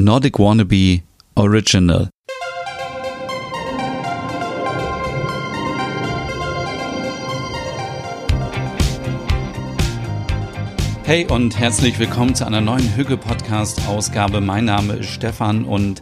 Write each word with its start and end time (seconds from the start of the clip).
Nordic 0.00 0.38
Wannabe 0.38 1.02
Original. 1.34 2.08
Hey 11.02 11.26
und 11.26 11.58
herzlich 11.58 11.98
willkommen 11.98 12.36
zu 12.36 12.46
einer 12.46 12.60
neuen 12.60 12.94
Hüge 12.94 13.16
Podcast 13.16 13.88
Ausgabe. 13.88 14.40
Mein 14.40 14.66
Name 14.66 14.92
ist 14.94 15.10
Stefan 15.10 15.64
und 15.64 16.00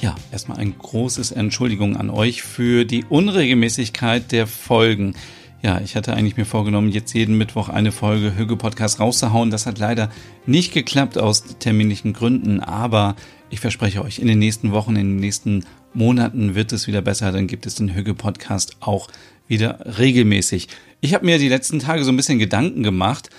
ja, 0.00 0.14
erstmal 0.32 0.56
ein 0.56 0.78
großes 0.78 1.32
Entschuldigung 1.32 1.98
an 1.98 2.08
euch 2.08 2.42
für 2.42 2.86
die 2.86 3.04
Unregelmäßigkeit 3.04 4.32
der 4.32 4.46
Folgen. 4.46 5.14
Ja, 5.62 5.80
ich 5.80 5.96
hatte 5.96 6.12
eigentlich 6.12 6.36
mir 6.36 6.44
vorgenommen, 6.44 6.90
jetzt 6.90 7.14
jeden 7.14 7.38
Mittwoch 7.38 7.68
eine 7.68 7.90
Folge 7.90 8.36
Hüge 8.36 8.56
Podcast 8.56 9.00
rauszuhauen. 9.00 9.50
Das 9.50 9.66
hat 9.66 9.78
leider 9.78 10.10
nicht 10.44 10.72
geklappt 10.72 11.18
aus 11.18 11.44
terminlichen 11.58 12.12
Gründen, 12.12 12.60
aber 12.60 13.16
ich 13.48 13.60
verspreche 13.60 14.04
euch, 14.04 14.18
in 14.18 14.26
den 14.26 14.38
nächsten 14.38 14.72
Wochen, 14.72 14.96
in 14.96 15.14
den 15.14 15.20
nächsten 15.20 15.64
Monaten 15.94 16.54
wird 16.54 16.72
es 16.72 16.86
wieder 16.86 17.00
besser. 17.00 17.32
Dann 17.32 17.46
gibt 17.46 17.64
es 17.66 17.74
den 17.74 17.94
Hüge 17.94 18.14
Podcast 18.14 18.76
auch 18.80 19.08
wieder 19.48 19.98
regelmäßig. 19.98 20.68
Ich 21.00 21.14
habe 21.14 21.24
mir 21.24 21.38
die 21.38 21.48
letzten 21.48 21.78
Tage 21.78 22.04
so 22.04 22.12
ein 22.12 22.16
bisschen 22.16 22.38
Gedanken 22.38 22.82
gemacht, 22.82 23.30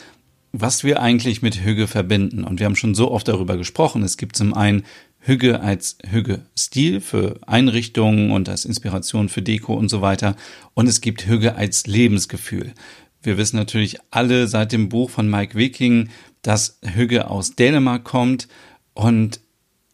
was 0.54 0.84
wir 0.84 1.02
eigentlich 1.02 1.42
mit 1.42 1.64
Hüge 1.64 1.88
verbinden. 1.88 2.44
Und 2.44 2.60
wir 2.60 2.66
haben 2.66 2.76
schon 2.76 2.96
so 2.96 3.12
oft 3.12 3.28
darüber 3.28 3.58
gesprochen. 3.58 4.02
Es 4.02 4.18
gibt 4.18 4.36
zum 4.36 4.54
einen 4.54 4.84
Hüge 5.20 5.62
als 5.62 5.98
Hüge-Stil 6.10 7.02
für 7.02 7.40
Einrichtungen 7.46 8.32
und 8.32 8.50
als 8.50 8.66
Inspiration 8.66 9.30
für 9.30 9.42
Deko 9.42 9.74
und 9.74 9.90
so 9.90 10.02
weiter. 10.02 10.36
Und 10.74 10.88
es 10.88 11.02
gibt 11.02 11.28
Hüge 11.28 11.56
als 11.56 11.88
Lebensgefühl. 11.88 12.74
Wir 13.22 13.38
wissen 13.38 13.58
natürlich 13.58 13.98
alle 14.12 14.48
seit 14.48 14.72
dem 14.72 14.90
Buch 14.90 15.10
von 15.10 15.30
Mike 15.30 15.56
Wiking, 15.56 16.10
dass 16.42 16.80
Hüge 16.82 17.30
aus 17.30 17.56
Dänemark 17.56 18.04
kommt. 18.04 18.48
Und 18.94 19.42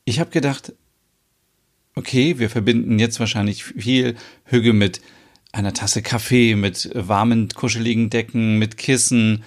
ich 0.05 0.19
habe 0.19 0.29
gedacht, 0.29 0.73
okay, 1.95 2.37
wir 2.39 2.49
verbinden 2.49 2.99
jetzt 2.99 3.19
wahrscheinlich 3.19 3.63
viel 3.63 4.15
Hüge 4.45 4.73
mit 4.73 5.02
einer 5.52 5.73
Tasse 5.73 6.02
Kaffee, 6.02 6.55
mit 6.55 6.89
warmen, 6.93 7.49
kuscheligen 7.49 8.09
Decken, 8.09 8.58
mit 8.58 8.77
Kissen, 8.77 9.43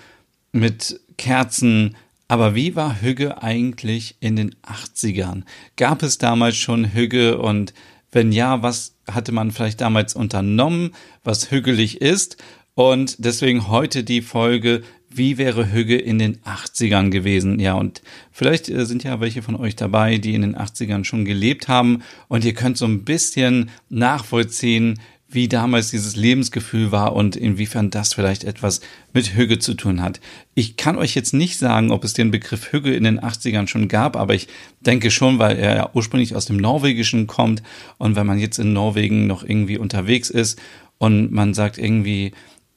mit 0.52 1.00
Kerzen. 1.18 1.96
Aber 2.28 2.54
wie 2.54 2.74
war 2.74 3.00
Hügge 3.00 3.42
eigentlich 3.42 4.16
in 4.20 4.36
den 4.36 4.54
80ern? 4.62 5.42
Gab 5.76 6.02
es 6.02 6.18
damals 6.18 6.56
schon 6.56 6.92
Hügge 6.92 7.38
und 7.38 7.72
wenn 8.10 8.32
ja, 8.32 8.62
was 8.62 8.96
hatte 9.10 9.32
man 9.32 9.52
vielleicht 9.52 9.80
damals 9.80 10.14
unternommen, 10.14 10.92
was 11.22 11.50
hügelig 11.50 12.00
ist? 12.00 12.36
Und 12.74 13.24
deswegen 13.24 13.68
heute 13.68 14.04
die 14.04 14.22
Folge, 14.22 14.82
wie 15.08 15.38
wäre 15.38 15.72
Hügge 15.72 15.96
in 15.96 16.18
den 16.18 16.38
80ern 16.42 17.10
gewesen? 17.10 17.58
Ja, 17.58 17.74
und 17.74 18.02
vielleicht 18.32 18.68
äh, 18.68 18.84
sind 18.84 19.04
ja 19.04 19.20
welche 19.20 19.42
von 19.42 19.56
euch 19.56 19.76
dabei, 19.76 20.18
die 20.18 20.34
in 20.34 20.42
den 20.42 20.56
80ern 20.56 21.04
schon 21.04 21.24
gelebt 21.24 21.68
haben 21.68 22.02
und 22.28 22.44
ihr 22.44 22.54
könnt 22.54 22.76
so 22.76 22.84
ein 22.84 23.04
bisschen 23.04 23.70
nachvollziehen, 23.88 25.00
wie 25.28 25.48
damals 25.48 25.90
dieses 25.90 26.14
Lebensgefühl 26.14 26.92
war 26.92 27.14
und 27.14 27.34
inwiefern 27.34 27.90
das 27.90 28.14
vielleicht 28.14 28.44
etwas 28.44 28.80
mit 29.12 29.34
Hügge 29.36 29.58
zu 29.58 29.74
tun 29.74 30.00
hat. 30.00 30.20
Ich 30.54 30.76
kann 30.76 30.96
euch 30.96 31.14
jetzt 31.14 31.34
nicht 31.34 31.58
sagen, 31.58 31.90
ob 31.90 32.04
es 32.04 32.12
den 32.12 32.30
Begriff 32.30 32.72
Hügge 32.72 32.94
in 32.94 33.04
den 33.04 33.20
80ern 33.20 33.66
schon 33.66 33.88
gab, 33.88 34.16
aber 34.16 34.34
ich 34.34 34.46
denke 34.80 35.10
schon, 35.10 35.38
weil 35.38 35.56
er 35.56 35.76
ja 35.76 35.90
ursprünglich 35.94 36.36
aus 36.36 36.46
dem 36.46 36.56
Norwegischen 36.56 37.26
kommt 37.26 37.62
und 37.98 38.14
wenn 38.14 38.26
man 38.26 38.38
jetzt 38.38 38.58
in 38.58 38.72
Norwegen 38.72 39.26
noch 39.26 39.42
irgendwie 39.42 39.78
unterwegs 39.78 40.30
ist 40.30 40.60
und 40.98 41.32
man 41.32 41.54
sagt 41.54 41.76
irgendwie, 41.76 42.32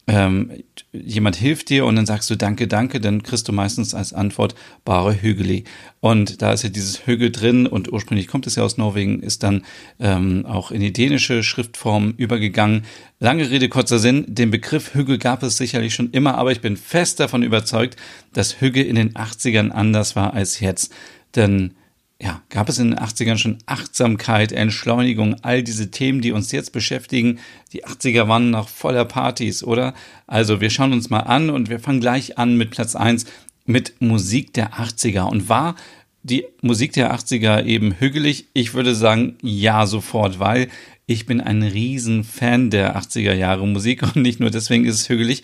ähm, 0.10 0.52
jemand 0.92 1.36
hilft 1.36 1.70
dir 1.70 1.86
und 1.86 1.96
dann 1.96 2.08
sagst 2.08 2.30
du 2.32 2.36
Danke, 2.36 2.68
danke, 2.68 3.00
dann 3.00 3.22
kriegst 3.22 3.48
du 3.48 3.54
meistens 3.54 3.94
als 3.94 4.12
Antwort 4.12 4.56
bare 4.84 5.22
Hügeli. 5.22 5.66
Und 6.00 6.42
da 6.42 6.52
ist 6.52 6.64
ja 6.64 6.70
dieses 6.70 7.06
Hügel 7.06 7.32
drin 7.32 7.68
und 7.68 7.94
ursprünglich 7.94 8.28
kommt 8.28 8.48
es 8.48 8.56
ja 8.56 8.64
aus 8.64 8.78
Norwegen, 8.78 9.22
ist 9.22 9.44
dann 9.44 9.64
ähm, 10.00 10.48
auch 10.48 10.72
in 10.72 10.82
die 10.82 10.94
dänische 10.94 11.44
Schriftform 11.44 12.16
übergegangen. 12.18 12.86
Lange 13.20 13.52
Rede, 13.52 13.70
kurzer 13.70 14.00
Sinn, 14.00 14.26
den 14.28 14.50
Begriff 14.50 14.96
Hügel 14.96 15.20
gab 15.20 15.44
es 15.44 15.58
sicherlich 15.58 15.94
schon 15.94 16.10
immer, 16.10 16.40
aber 16.40 16.52
ich 16.52 16.62
bin 16.62 16.76
fest 16.76 17.20
davon 17.20 17.44
überzeugt, 17.44 17.96
dass 18.34 18.60
Hügel 18.62 18.86
in 18.86 18.96
den 18.96 19.14
80ern 19.14 19.70
anders 19.70 20.16
war 20.16 20.34
als 20.34 20.60
jetzt. 20.60 20.92
Denn 21.36 21.76
ja, 22.22 22.42
gab 22.50 22.68
es 22.68 22.80
in 22.80 22.92
den 22.92 23.00
80ern 23.00 23.38
schon 23.38 23.60
Achtsamkeit, 23.66 24.52
Entschleunigung, 24.52 25.38
all 25.42 25.64
diese 25.64 25.90
Themen, 25.90 26.20
die 26.22 26.34
uns 26.34 26.52
jetzt 26.52 26.74
beschäftigen. 26.74 27.40
Die 27.72 27.86
80er 27.86 28.28
waren 28.28 28.50
noch 28.50 28.68
voller 28.68 29.06
Partys, 29.06 29.64
oder? 29.64 29.94
Also 30.28 30.60
wir 30.60 30.70
schauen 30.70 30.92
uns 30.92 31.10
mal 31.10 31.22
an 31.22 31.50
und 31.50 31.70
wir 31.70 31.80
fangen 31.80 32.02
gleich 32.02 32.38
an 32.38 32.58
mit 32.58 32.72
Platz 32.72 32.96
eins 32.96 33.26
mit 33.66 34.02
Musik 34.02 34.54
der 34.54 34.74
80er. 34.74 35.30
Und 35.30 35.48
war 35.48 35.76
die 36.24 36.46
Musik 36.62 36.92
der 36.92 37.16
80er 37.16 37.64
eben 37.64 37.94
hügelig? 38.00 38.48
Ich 38.54 38.74
würde 38.74 38.96
sagen, 38.96 39.38
ja, 39.42 39.86
sofort, 39.86 40.40
weil 40.40 40.68
ich 41.06 41.26
bin 41.26 41.40
ein 41.40 41.64
Riesenfan 41.64 42.70
der 42.70 42.98
80er 42.98 43.34
Jahre 43.34 43.66
Musik 43.66 44.04
und 44.04 44.18
nicht 44.18 44.42
nur 44.42 44.50
deswegen 44.50 44.84
ist 44.84 44.96
es 44.96 45.10
hügelig, 45.10 45.44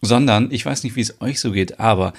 sondern 0.00 0.50
ich 0.50 0.66
weiß 0.66 0.82
nicht, 0.82 0.96
wie 0.96 1.02
es 1.02 1.20
euch 1.20 1.38
so 1.38 1.52
geht, 1.52 1.78
aber 1.78 2.12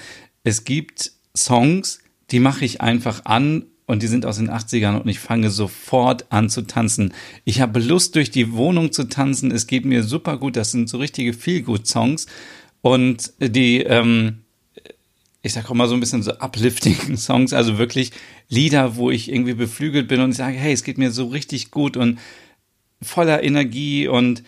es 0.44 0.64
gibt 0.64 1.12
Songs, 1.36 2.00
die 2.30 2.40
mache 2.40 2.64
ich 2.64 2.80
einfach 2.80 3.26
an 3.26 3.66
und 3.88 4.02
die 4.02 4.06
sind 4.06 4.26
aus 4.26 4.36
den 4.36 4.50
80ern 4.50 5.00
und 5.00 5.08
ich 5.08 5.18
fange 5.18 5.48
sofort 5.48 6.26
an 6.30 6.50
zu 6.50 6.62
tanzen. 6.62 7.14
Ich 7.46 7.62
habe 7.62 7.80
Lust 7.80 8.14
durch 8.16 8.30
die 8.30 8.52
Wohnung 8.52 8.92
zu 8.92 9.04
tanzen. 9.04 9.50
Es 9.50 9.66
geht 9.66 9.86
mir 9.86 10.02
super 10.02 10.36
gut. 10.36 10.56
Das 10.56 10.72
sind 10.72 10.90
so 10.90 10.98
richtige 10.98 11.32
Feel-Good-Songs 11.32 12.26
und 12.82 13.32
die, 13.38 13.78
ähm, 13.80 14.40
ich 15.40 15.54
sag 15.54 15.70
auch 15.70 15.74
mal 15.74 15.88
so 15.88 15.94
ein 15.94 16.00
bisschen 16.00 16.22
so 16.22 16.32
uplifting 16.32 17.16
Songs, 17.16 17.54
also 17.54 17.78
wirklich 17.78 18.12
Lieder, 18.50 18.96
wo 18.96 19.10
ich 19.10 19.32
irgendwie 19.32 19.54
beflügelt 19.54 20.06
bin 20.06 20.20
und 20.20 20.32
ich 20.32 20.36
sage, 20.36 20.58
hey, 20.58 20.74
es 20.74 20.84
geht 20.84 20.98
mir 20.98 21.10
so 21.10 21.28
richtig 21.28 21.70
gut 21.70 21.96
und 21.96 22.18
voller 23.00 23.42
Energie 23.42 24.06
und 24.06 24.42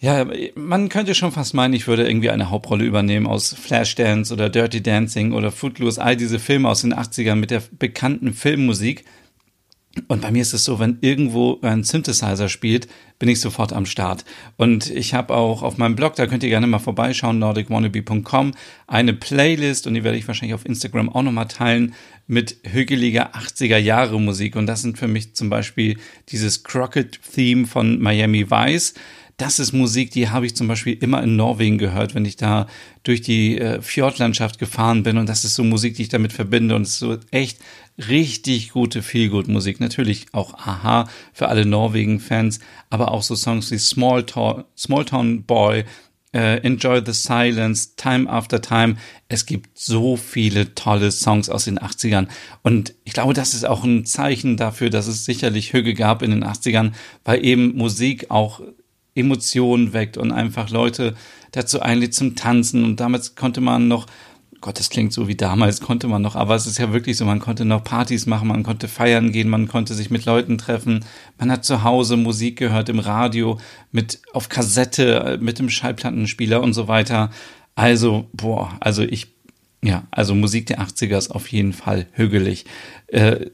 ja, 0.00 0.24
man 0.54 0.88
könnte 0.88 1.14
schon 1.14 1.32
fast 1.32 1.54
meinen, 1.54 1.74
ich 1.74 1.88
würde 1.88 2.08
irgendwie 2.08 2.30
eine 2.30 2.50
Hauptrolle 2.50 2.84
übernehmen 2.84 3.26
aus 3.26 3.52
Flashdance 3.52 4.32
oder 4.32 4.48
Dirty 4.48 4.80
Dancing 4.80 5.32
oder 5.32 5.50
Footloose, 5.50 6.00
all 6.00 6.16
diese 6.16 6.38
Filme 6.38 6.68
aus 6.68 6.82
den 6.82 6.94
80ern 6.94 7.34
mit 7.34 7.50
der 7.50 7.62
bekannten 7.78 8.32
Filmmusik. 8.32 9.04
Und 10.06 10.22
bei 10.22 10.30
mir 10.30 10.42
ist 10.42 10.52
es 10.52 10.64
so, 10.64 10.78
wenn 10.78 10.98
irgendwo 11.00 11.58
ein 11.62 11.82
Synthesizer 11.82 12.48
spielt, 12.48 12.86
bin 13.18 13.28
ich 13.28 13.40
sofort 13.40 13.72
am 13.72 13.86
Start. 13.86 14.24
Und 14.56 14.88
ich 14.88 15.14
habe 15.14 15.34
auch 15.34 15.62
auf 15.62 15.78
meinem 15.78 15.96
Blog, 15.96 16.14
da 16.14 16.28
könnt 16.28 16.44
ihr 16.44 16.48
gerne 16.50 16.68
mal 16.68 16.78
vorbeischauen, 16.78 17.40
nordicwannabe.com, 17.40 18.52
eine 18.86 19.14
Playlist 19.14 19.88
und 19.88 19.94
die 19.94 20.04
werde 20.04 20.16
ich 20.16 20.28
wahrscheinlich 20.28 20.54
auf 20.54 20.64
Instagram 20.64 21.08
auch 21.08 21.22
nochmal 21.22 21.48
teilen 21.48 21.94
mit 22.28 22.58
hügeliger 22.62 23.34
80er 23.34 23.78
Jahre 23.78 24.20
Musik. 24.20 24.54
Und 24.54 24.66
das 24.66 24.82
sind 24.82 24.96
für 24.96 25.08
mich 25.08 25.34
zum 25.34 25.50
Beispiel 25.50 25.98
dieses 26.28 26.62
Crockett-Theme 26.62 27.66
von 27.66 28.00
Miami 28.00 28.48
Vice 28.48 28.94
das 29.38 29.60
ist 29.60 29.72
Musik, 29.72 30.10
die 30.10 30.28
habe 30.28 30.46
ich 30.46 30.56
zum 30.56 30.66
Beispiel 30.66 30.98
immer 31.00 31.22
in 31.22 31.36
Norwegen 31.36 31.78
gehört, 31.78 32.16
wenn 32.16 32.24
ich 32.24 32.36
da 32.36 32.66
durch 33.04 33.22
die 33.22 33.58
äh, 33.58 33.80
Fjordlandschaft 33.80 34.58
gefahren 34.58 35.04
bin. 35.04 35.16
Und 35.16 35.28
das 35.28 35.44
ist 35.44 35.54
so 35.54 35.62
Musik, 35.62 35.94
die 35.94 36.02
ich 36.02 36.08
damit 36.08 36.32
verbinde. 36.32 36.74
Und 36.74 36.82
es 36.82 36.94
ist 36.94 36.98
so 36.98 37.16
echt 37.30 37.60
richtig 38.08 38.70
gute 38.70 39.00
Feelgood-Musik. 39.00 39.78
Natürlich 39.78 40.26
auch 40.32 40.54
Aha 40.54 41.08
für 41.32 41.48
alle 41.48 41.64
Norwegen-Fans, 41.64 42.58
aber 42.90 43.12
auch 43.12 43.22
so 43.22 43.36
Songs 43.36 43.70
wie 43.70 43.78
Small, 43.78 44.24
Town, 44.24 44.64
Small 44.76 45.04
Town 45.04 45.44
Boy, 45.44 45.84
Uh, 46.36 46.60
Enjoy 46.62 47.00
the 47.04 47.14
Silence, 47.14 47.96
Time 47.96 48.28
After 48.28 48.60
Time. 48.60 48.96
Es 49.28 49.46
gibt 49.46 49.78
so 49.78 50.18
viele 50.18 50.74
tolle 50.74 51.10
Songs 51.10 51.48
aus 51.48 51.64
den 51.64 51.78
80ern. 51.78 52.28
Und 52.62 52.92
ich 53.04 53.14
glaube, 53.14 53.32
das 53.32 53.54
ist 53.54 53.64
auch 53.64 53.82
ein 53.82 54.04
Zeichen 54.04 54.58
dafür, 54.58 54.90
dass 54.90 55.06
es 55.06 55.24
sicherlich 55.24 55.72
Hüge 55.72 55.94
gab 55.94 56.20
in 56.20 56.30
den 56.30 56.44
80ern, 56.44 56.92
weil 57.24 57.42
eben 57.42 57.74
Musik 57.78 58.30
auch 58.30 58.60
Emotionen 59.18 59.92
weckt 59.92 60.16
und 60.16 60.32
einfach 60.32 60.70
Leute 60.70 61.14
dazu 61.52 61.80
einlädt 61.80 62.14
zum 62.14 62.36
Tanzen. 62.36 62.84
Und 62.84 63.00
damals 63.00 63.34
konnte 63.34 63.60
man 63.60 63.88
noch, 63.88 64.06
Gott, 64.60 64.78
das 64.78 64.90
klingt 64.90 65.12
so 65.12 65.28
wie 65.28 65.36
damals, 65.36 65.80
konnte 65.80 66.08
man 66.08 66.22
noch, 66.22 66.34
aber 66.34 66.56
es 66.56 66.66
ist 66.66 66.78
ja 66.78 66.92
wirklich 66.92 67.16
so, 67.16 67.24
man 67.24 67.38
konnte 67.38 67.64
noch 67.64 67.84
Partys 67.84 68.26
machen, 68.26 68.48
man 68.48 68.64
konnte 68.64 68.88
feiern 68.88 69.30
gehen, 69.30 69.48
man 69.48 69.68
konnte 69.68 69.94
sich 69.94 70.10
mit 70.10 70.24
Leuten 70.24 70.58
treffen, 70.58 71.04
man 71.38 71.52
hat 71.52 71.64
zu 71.64 71.84
Hause 71.84 72.16
Musik 72.16 72.58
gehört 72.58 72.88
im 72.88 72.98
Radio, 72.98 73.58
mit 73.92 74.20
auf 74.32 74.48
Kassette, 74.48 75.38
mit 75.40 75.60
dem 75.60 75.70
Schallplattenspieler 75.70 76.60
und 76.60 76.72
so 76.72 76.88
weiter. 76.88 77.30
Also, 77.76 78.26
boah, 78.32 78.76
also 78.80 79.02
ich, 79.02 79.28
ja, 79.80 80.08
also 80.10 80.34
Musik 80.34 80.66
der 80.66 80.80
80er 80.80 81.16
ist 81.16 81.30
auf 81.30 81.46
jeden 81.48 81.72
Fall 81.72 82.06
hügelig. 82.12 82.64
Äh, 83.06 83.50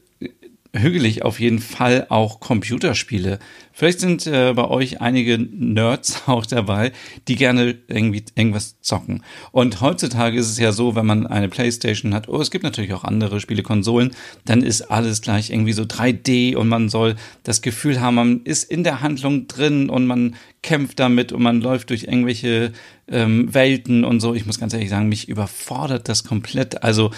hügelig 0.75 1.23
auf 1.23 1.39
jeden 1.39 1.59
Fall 1.59 2.07
auch 2.09 2.39
Computerspiele. 2.39 3.39
Vielleicht 3.71 3.99
sind 3.99 4.25
äh, 4.27 4.53
bei 4.53 4.67
euch 4.67 5.01
einige 5.01 5.37
Nerds 5.37 6.23
auch 6.27 6.45
dabei, 6.45 6.91
die 7.27 7.35
gerne 7.35 7.75
irgendwie 7.87 8.23
irgendwas 8.35 8.79
zocken. 8.81 9.23
Und 9.51 9.81
heutzutage 9.81 10.37
ist 10.37 10.49
es 10.49 10.59
ja 10.59 10.71
so, 10.71 10.95
wenn 10.95 11.05
man 11.05 11.27
eine 11.27 11.49
Playstation 11.49 12.13
hat, 12.13 12.29
oh, 12.29 12.39
es 12.39 12.51
gibt 12.51 12.63
natürlich 12.63 12.93
auch 12.93 13.03
andere 13.03 13.39
Spielekonsolen, 13.39 14.11
dann 14.45 14.61
ist 14.61 14.81
alles 14.83 15.21
gleich 15.21 15.49
irgendwie 15.49 15.73
so 15.73 15.83
3D 15.83 16.55
und 16.55 16.67
man 16.67 16.89
soll 16.89 17.15
das 17.43 17.61
Gefühl 17.61 17.99
haben, 17.99 18.15
man 18.15 18.41
ist 18.43 18.63
in 18.63 18.83
der 18.83 19.01
Handlung 19.01 19.47
drin 19.47 19.89
und 19.89 20.05
man 20.05 20.35
kämpft 20.61 20.99
damit 20.99 21.31
und 21.31 21.43
man 21.43 21.61
läuft 21.61 21.89
durch 21.89 22.03
irgendwelche 22.03 22.71
ähm, 23.07 23.53
Welten 23.53 24.03
und 24.03 24.19
so. 24.19 24.33
Ich 24.33 24.45
muss 24.45 24.59
ganz 24.59 24.73
ehrlich 24.73 24.89
sagen, 24.89 25.09
mich 25.09 25.29
überfordert 25.29 26.09
das 26.09 26.23
komplett. 26.23 26.83
Also 26.83 27.11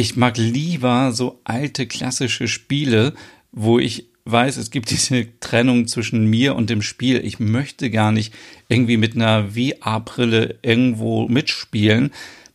ich 0.00 0.16
mag 0.16 0.38
lieber 0.38 1.12
so 1.12 1.40
alte 1.44 1.86
klassische 1.86 2.48
Spiele, 2.48 3.12
wo 3.52 3.78
ich 3.78 4.06
weiß, 4.24 4.56
es 4.56 4.70
gibt 4.70 4.90
diese 4.90 5.26
Trennung 5.40 5.86
zwischen 5.86 6.24
mir 6.26 6.56
und 6.56 6.70
dem 6.70 6.82
Spiel. 6.82 7.24
Ich 7.24 7.38
möchte 7.38 7.90
gar 7.90 8.10
nicht 8.10 8.32
irgendwie 8.68 8.96
mit 8.96 9.14
einer 9.14 9.50
VR-Brille 9.50 10.58
irgendwo 10.62 11.28
mitspielen. 11.28 12.12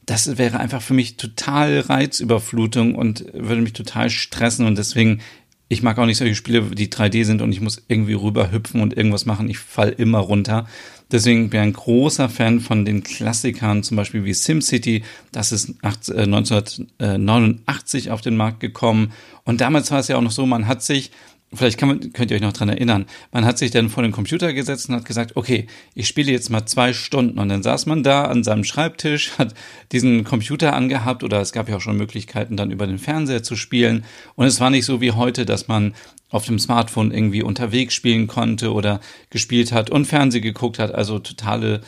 Das 0.07 0.37
wäre 0.37 0.59
einfach 0.59 0.81
für 0.81 0.93
mich 0.93 1.17
total 1.17 1.79
Reizüberflutung 1.79 2.95
und 2.95 3.25
würde 3.33 3.61
mich 3.61 3.73
total 3.73 4.09
stressen 4.09 4.65
und 4.65 4.77
deswegen 4.77 5.21
ich 5.67 5.81
mag 5.81 5.97
auch 5.97 6.05
nicht 6.05 6.17
solche 6.17 6.35
Spiele, 6.35 6.61
die 6.61 6.89
3D 6.89 7.25
sind 7.25 7.41
und 7.41 7.51
ich 7.51 7.59
muss 7.59 7.81
irgendwie 7.87 8.13
rüberhüpfen 8.13 8.81
und 8.81 8.95
irgendwas 8.95 9.25
machen. 9.25 9.49
Ich 9.49 9.57
fall 9.57 9.89
immer 9.89 10.19
runter. 10.19 10.67
Deswegen 11.11 11.49
bin 11.49 11.59
ich 11.59 11.67
ein 11.67 11.73
großer 11.73 12.29
Fan 12.29 12.59
von 12.59 12.85
den 12.85 13.01
Klassikern, 13.03 13.81
zum 13.83 13.97
Beispiel 13.97 14.25
wie 14.25 14.33
SimCity. 14.33 15.03
Das 15.31 15.51
ist 15.51 15.73
1989 15.81 18.07
äh, 18.07 18.09
auf 18.09 18.21
den 18.21 18.37
Markt 18.37 18.59
gekommen. 18.59 19.11
Und 19.43 19.61
damals 19.61 19.91
war 19.91 19.99
es 19.99 20.07
ja 20.07 20.17
auch 20.17 20.21
noch 20.21 20.31
so, 20.31 20.45
man 20.45 20.67
hat 20.67 20.83
sich 20.83 21.11
vielleicht 21.55 21.81
man, 21.81 22.13
könnt 22.13 22.31
ihr 22.31 22.35
euch 22.35 22.41
noch 22.41 22.53
dran 22.53 22.69
erinnern, 22.69 23.05
man 23.31 23.45
hat 23.45 23.57
sich 23.57 23.71
dann 23.71 23.89
vor 23.89 24.03
den 24.03 24.11
Computer 24.11 24.53
gesetzt 24.53 24.89
und 24.89 24.95
hat 24.95 25.05
gesagt, 25.05 25.35
okay, 25.35 25.67
ich 25.93 26.07
spiele 26.07 26.31
jetzt 26.31 26.49
mal 26.49 26.65
zwei 26.65 26.93
Stunden. 26.93 27.39
Und 27.39 27.49
dann 27.49 27.63
saß 27.63 27.85
man 27.85 28.03
da 28.03 28.25
an 28.25 28.43
seinem 28.43 28.63
Schreibtisch, 28.63 29.37
hat 29.37 29.53
diesen 29.91 30.23
Computer 30.23 30.73
angehabt 30.73 31.23
oder 31.23 31.41
es 31.41 31.51
gab 31.51 31.69
ja 31.69 31.77
auch 31.77 31.81
schon 31.81 31.97
Möglichkeiten, 31.97 32.57
dann 32.57 32.71
über 32.71 32.87
den 32.87 32.99
Fernseher 32.99 33.43
zu 33.43 33.55
spielen. 33.55 34.05
Und 34.35 34.45
es 34.45 34.59
war 34.59 34.69
nicht 34.69 34.85
so 34.85 35.01
wie 35.01 35.11
heute, 35.11 35.45
dass 35.45 35.67
man 35.67 35.93
auf 36.29 36.45
dem 36.45 36.59
Smartphone 36.59 37.11
irgendwie 37.11 37.43
unterwegs 37.43 37.93
spielen 37.93 38.27
konnte 38.27 38.73
oder 38.73 38.99
gespielt 39.29 39.71
hat 39.71 39.89
und 39.89 40.05
Fernseh 40.05 40.41
geguckt 40.41 40.79
hat, 40.79 40.93
also 40.93 41.19
totale 41.19 41.81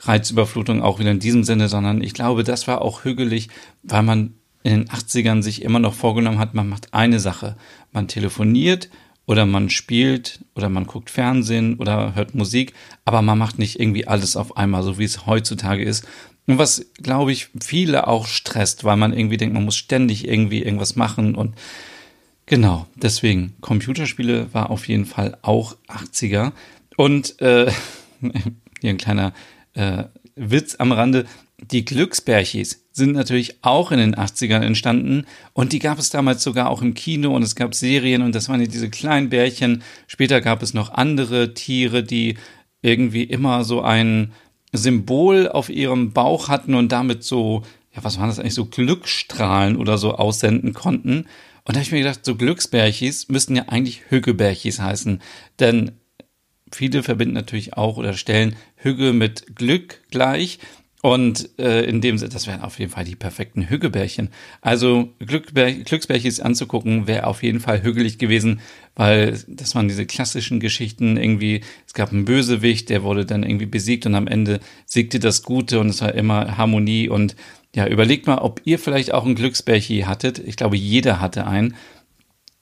Reizüberflutung 0.00 0.82
auch 0.82 0.98
wieder 0.98 1.10
in 1.10 1.18
diesem 1.18 1.44
Sinne, 1.44 1.68
sondern 1.68 2.02
ich 2.02 2.14
glaube, 2.14 2.44
das 2.44 2.66
war 2.66 2.80
auch 2.82 3.04
hügelig, 3.04 3.48
weil 3.82 4.02
man 4.02 4.34
in 4.62 4.72
den 4.72 4.88
80ern 4.88 5.42
sich 5.42 5.62
immer 5.62 5.78
noch 5.78 5.94
vorgenommen 5.94 6.38
hat, 6.38 6.54
man 6.54 6.68
macht 6.68 6.92
eine 6.92 7.20
Sache. 7.20 7.56
Man 7.92 8.08
telefoniert 8.08 8.90
oder 9.26 9.46
man 9.46 9.70
spielt 9.70 10.40
oder 10.54 10.68
man 10.68 10.86
guckt 10.86 11.10
Fernsehen 11.10 11.76
oder 11.76 12.14
hört 12.14 12.34
Musik, 12.34 12.72
aber 13.04 13.22
man 13.22 13.38
macht 13.38 13.58
nicht 13.58 13.78
irgendwie 13.78 14.06
alles 14.06 14.36
auf 14.36 14.56
einmal, 14.56 14.82
so 14.82 14.98
wie 14.98 15.04
es 15.04 15.26
heutzutage 15.26 15.84
ist. 15.84 16.06
Und 16.46 16.58
was, 16.58 16.86
glaube 16.94 17.30
ich, 17.30 17.48
viele 17.62 18.08
auch 18.08 18.26
stresst, 18.26 18.84
weil 18.84 18.96
man 18.96 19.12
irgendwie 19.12 19.36
denkt, 19.36 19.54
man 19.54 19.64
muss 19.64 19.76
ständig 19.76 20.26
irgendwie 20.26 20.62
irgendwas 20.62 20.96
machen 20.96 21.34
und 21.34 21.54
genau, 22.46 22.86
deswegen, 22.96 23.54
Computerspiele 23.60 24.52
war 24.52 24.70
auf 24.70 24.88
jeden 24.88 25.06
Fall 25.06 25.38
auch 25.42 25.76
80er. 25.88 26.52
Und 26.96 27.40
äh, 27.40 27.70
hier 28.80 28.90
ein 28.90 28.98
kleiner 28.98 29.32
äh, 29.74 30.04
Witz 30.34 30.76
am 30.78 30.92
Rande, 30.92 31.26
die 31.62 31.84
Glücksbärchis 31.84 32.86
sind 32.92 33.12
natürlich 33.12 33.62
auch 33.62 33.92
in 33.92 33.98
den 33.98 34.14
80ern 34.14 34.62
entstanden 34.62 35.26
und 35.52 35.72
die 35.72 35.78
gab 35.78 35.98
es 35.98 36.10
damals 36.10 36.42
sogar 36.42 36.70
auch 36.70 36.82
im 36.82 36.94
Kino 36.94 37.34
und 37.34 37.42
es 37.42 37.54
gab 37.54 37.74
Serien 37.74 38.22
und 38.22 38.34
das 38.34 38.48
waren 38.48 38.60
ja 38.60 38.66
diese 38.66 38.90
kleinen 38.90 39.30
Bärchen. 39.30 39.82
Später 40.06 40.40
gab 40.40 40.62
es 40.62 40.74
noch 40.74 40.92
andere 40.92 41.54
Tiere, 41.54 42.02
die 42.02 42.36
irgendwie 42.82 43.24
immer 43.24 43.64
so 43.64 43.82
ein 43.82 44.32
Symbol 44.72 45.48
auf 45.48 45.68
ihrem 45.68 46.12
Bauch 46.12 46.48
hatten 46.48 46.74
und 46.74 46.92
damit 46.92 47.24
so, 47.24 47.62
ja, 47.94 48.02
was 48.04 48.18
waren 48.18 48.28
das 48.28 48.38
eigentlich, 48.38 48.54
so 48.54 48.66
Glücksstrahlen 48.66 49.76
oder 49.76 49.98
so 49.98 50.14
aussenden 50.14 50.72
konnten. 50.72 51.26
Und 51.64 51.74
da 51.74 51.74
habe 51.74 51.82
ich 51.82 51.92
mir 51.92 51.98
gedacht, 51.98 52.24
so 52.24 52.36
Glücksbärchis 52.36 53.28
müssten 53.28 53.56
ja 53.56 53.64
eigentlich 53.68 54.02
Hüggebärchis 54.08 54.80
heißen, 54.80 55.20
denn 55.58 55.92
viele 56.72 57.02
verbinden 57.02 57.34
natürlich 57.34 57.74
auch 57.74 57.96
oder 57.96 58.14
stellen 58.14 58.56
Hügge 58.76 59.12
mit 59.12 59.56
Glück 59.56 60.02
gleich. 60.10 60.58
Und 61.02 61.48
äh, 61.58 61.82
in 61.84 62.02
dem 62.02 62.18
Sinne, 62.18 62.30
das 62.30 62.46
wären 62.46 62.60
auf 62.60 62.78
jeden 62.78 62.90
Fall 62.90 63.04
die 63.04 63.16
perfekten 63.16 63.70
Hüggebärchen. 63.70 64.28
Also 64.60 65.08
Glücksbär, 65.18 65.72
Glücksbärchis 65.72 66.40
anzugucken, 66.40 67.06
wäre 67.06 67.26
auf 67.26 67.42
jeden 67.42 67.60
Fall 67.60 67.82
hügelig 67.82 68.18
gewesen, 68.18 68.60
weil 68.96 69.38
das 69.48 69.74
waren 69.74 69.88
diese 69.88 70.04
klassischen 70.04 70.60
Geschichten 70.60 71.16
irgendwie, 71.16 71.62
es 71.86 71.94
gab 71.94 72.12
einen 72.12 72.26
Bösewicht, 72.26 72.90
der 72.90 73.02
wurde 73.02 73.24
dann 73.24 73.44
irgendwie 73.44 73.66
besiegt 73.66 74.04
und 74.04 74.14
am 74.14 74.26
Ende 74.26 74.60
siegte 74.84 75.20
das 75.20 75.42
Gute 75.42 75.80
und 75.80 75.88
es 75.88 76.02
war 76.02 76.14
immer 76.14 76.58
Harmonie 76.58 77.08
und 77.08 77.34
ja, 77.74 77.86
überlegt 77.86 78.26
mal, 78.26 78.38
ob 78.38 78.60
ihr 78.64 78.78
vielleicht 78.78 79.14
auch 79.14 79.24
einen 79.24 79.36
Glücksbärchi 79.36 80.02
hattet. 80.02 80.38
Ich 80.38 80.56
glaube, 80.56 80.76
jeder 80.76 81.20
hatte 81.20 81.46
einen. 81.46 81.76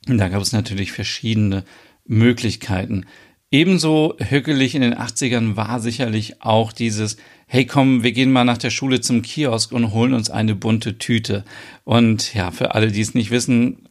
Und 0.07 0.19
da 0.19 0.29
gab 0.29 0.43
es 0.43 0.53
natürlich 0.53 0.93
verschiedene 0.93 1.65
Möglichkeiten. 2.07 3.07
Ebenso 3.51 4.15
hügelig 4.19 4.75
in 4.75 4.83
den 4.83 4.95
80ern 4.95 5.57
war 5.57 5.81
sicherlich 5.81 6.43
auch 6.43 6.71
dieses, 6.71 7.17
hey 7.47 7.65
komm, 7.65 8.03
wir 8.03 8.13
gehen 8.13 8.31
mal 8.31 8.45
nach 8.45 8.59
der 8.59 8.69
Schule 8.69 9.01
zum 9.01 9.23
Kiosk 9.23 9.73
und 9.73 9.93
holen 9.93 10.13
uns 10.13 10.29
eine 10.29 10.55
bunte 10.55 10.99
Tüte. 10.99 11.45
Und 11.85 12.35
ja, 12.35 12.51
für 12.51 12.75
alle, 12.75 12.93
die 12.93 13.01
es 13.01 13.15
nicht 13.15 13.31
wissen, 13.31 13.89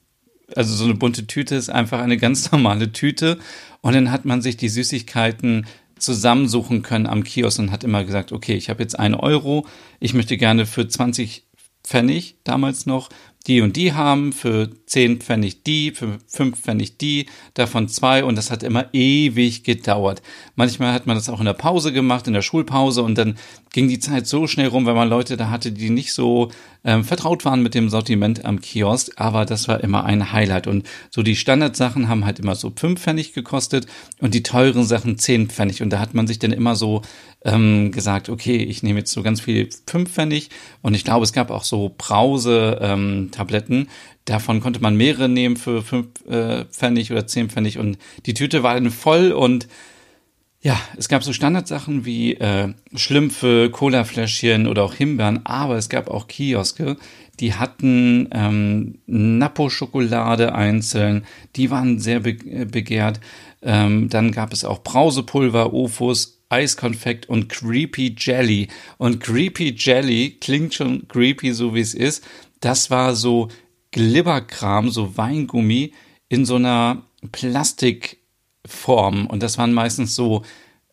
also 0.55 0.75
so 0.75 0.85
eine 0.85 0.93
bunte 0.93 1.25
Tüte 1.25 1.55
ist 1.55 1.69
einfach 1.69 2.01
eine 2.01 2.17
ganz 2.17 2.51
normale 2.51 2.91
Tüte. 2.91 3.39
Und 3.81 3.95
dann 3.95 4.11
hat 4.11 4.25
man 4.25 4.43
sich 4.43 4.57
die 4.57 4.69
Süßigkeiten 4.69 5.65
zusammensuchen 5.97 6.83
können 6.83 7.07
am 7.07 7.23
Kiosk 7.23 7.57
und 7.57 7.71
hat 7.71 7.83
immer 7.83 8.03
gesagt, 8.03 8.31
okay, 8.31 8.53
ich 8.53 8.69
habe 8.69 8.83
jetzt 8.83 8.99
einen 8.99 9.15
Euro, 9.15 9.65
ich 9.99 10.13
möchte 10.13 10.37
gerne 10.37 10.67
für 10.67 10.87
20 10.87 11.47
Pfennig 11.83 12.35
damals 12.43 12.85
noch 12.85 13.09
die 13.47 13.61
und 13.61 13.75
die 13.75 13.93
haben, 13.93 14.33
für 14.33 14.69
10 14.85 15.19
Pfennig 15.21 15.63
die, 15.63 15.91
für 15.91 16.19
5 16.27 16.59
Pfennig 16.59 16.97
die, 16.97 17.27
davon 17.53 17.87
zwei 17.87 18.23
und 18.23 18.37
das 18.37 18.51
hat 18.51 18.63
immer 18.63 18.93
ewig 18.93 19.63
gedauert. 19.63 20.21
Manchmal 20.55 20.93
hat 20.93 21.07
man 21.07 21.15
das 21.15 21.29
auch 21.29 21.39
in 21.39 21.45
der 21.45 21.53
Pause 21.53 21.93
gemacht, 21.93 22.27
in 22.27 22.33
der 22.33 22.41
Schulpause 22.41 23.03
und 23.03 23.17
dann 23.17 23.37
ging 23.71 23.87
die 23.87 23.99
Zeit 23.99 24.27
so 24.27 24.47
schnell 24.47 24.67
rum, 24.67 24.85
weil 24.85 24.95
man 24.95 25.09
Leute 25.09 25.37
da 25.37 25.49
hatte, 25.49 25.71
die 25.71 25.89
nicht 25.89 26.13
so 26.13 26.51
ähm, 26.83 27.03
vertraut 27.03 27.45
waren 27.45 27.61
mit 27.61 27.75
dem 27.75 27.89
Sortiment 27.89 28.45
am 28.45 28.61
Kiosk, 28.61 29.11
aber 29.17 29.45
das 29.45 29.67
war 29.67 29.83
immer 29.83 30.05
ein 30.05 30.31
Highlight 30.31 30.67
und 30.67 30.87
so 31.09 31.21
die 31.21 31.35
Standardsachen 31.35 32.07
haben 32.07 32.25
halt 32.25 32.39
immer 32.39 32.55
so 32.55 32.71
5 32.75 32.99
Pfennig 32.99 33.33
gekostet 33.33 33.87
und 34.19 34.33
die 34.33 34.43
teuren 34.43 34.83
Sachen 34.83 35.17
10 35.17 35.49
Pfennig 35.49 35.81
und 35.81 35.89
da 35.89 35.99
hat 35.99 36.13
man 36.13 36.27
sich 36.27 36.39
dann 36.39 36.51
immer 36.51 36.75
so 36.75 37.01
ähm, 37.43 37.91
gesagt, 37.91 38.29
okay, 38.29 38.57
ich 38.57 38.83
nehme 38.83 38.99
jetzt 38.99 39.11
so 39.11 39.21
ganz 39.21 39.41
viel 39.41 39.69
5 39.87 40.09
Pfennig 40.09 40.49
und 40.81 40.93
ich 40.93 41.03
glaube, 41.03 41.23
es 41.23 41.33
gab 41.33 41.51
auch 41.51 41.63
so 41.63 41.93
Brause 41.97 42.79
ähm, 42.81 43.31
Tabletten. 43.37 43.87
Davon 44.25 44.59
konnte 44.59 44.81
man 44.81 44.95
mehrere 44.97 45.29
nehmen 45.29 45.57
für 45.57 45.81
fünf 45.81 46.07
äh, 46.27 46.65
Pfennig 46.65 47.11
oder 47.11 47.27
zehn 47.27 47.49
Pfennig 47.49 47.77
und 47.77 47.97
die 48.25 48.33
Tüte 48.33 48.63
war 48.63 48.73
dann 48.73 48.91
voll 48.91 49.31
und 49.31 49.67
ja, 50.59 50.77
es 50.97 51.07
gab 51.07 51.23
so 51.23 51.33
Standardsachen 51.33 52.03
wie 52.03 52.33
äh, 52.33 52.73
Schlümpfe, 52.95 53.69
Colafläschchen 53.71 54.67
oder 54.67 54.83
auch 54.83 54.95
Himbeeren, 54.95 55.45
aber 55.45 55.77
es 55.77 55.87
gab 55.87 56.09
auch 56.09 56.27
Kioske, 56.27 56.97
die 57.39 57.53
hatten 57.53 58.27
ähm, 58.31 58.97
Napo-Schokolade 59.05 60.55
einzeln, 60.55 61.25
die 61.55 61.69
waren 61.69 61.99
sehr 61.99 62.21
be 62.21 62.31
äh, 62.31 62.65
begehrt. 62.65 63.19
Ähm, 63.61 64.09
dann 64.09 64.31
gab 64.31 64.53
es 64.53 64.65
auch 64.65 64.83
Brausepulver, 64.83 65.73
Ofus, 65.73 66.41
Eiskonfekt 66.49 67.29
und 67.29 67.49
Creepy 67.49 68.15
Jelly. 68.17 68.69
Und 68.97 69.19
Creepy 69.19 69.75
Jelly 69.77 70.37
klingt 70.39 70.73
schon 70.73 71.07
creepy, 71.07 71.53
so 71.53 71.75
wie 71.75 71.81
es 71.81 71.93
ist. 71.93 72.23
Das 72.59 72.89
war 72.89 73.15
so 73.15 73.49
Glibberkram, 73.91 74.89
so 74.89 75.17
Weingummi 75.17 75.93
in 76.29 76.45
so 76.45 76.55
einer 76.55 77.03
Plastikform. 77.31 79.27
Und 79.27 79.43
das 79.43 79.57
waren 79.57 79.73
meistens 79.73 80.15
so 80.15 80.43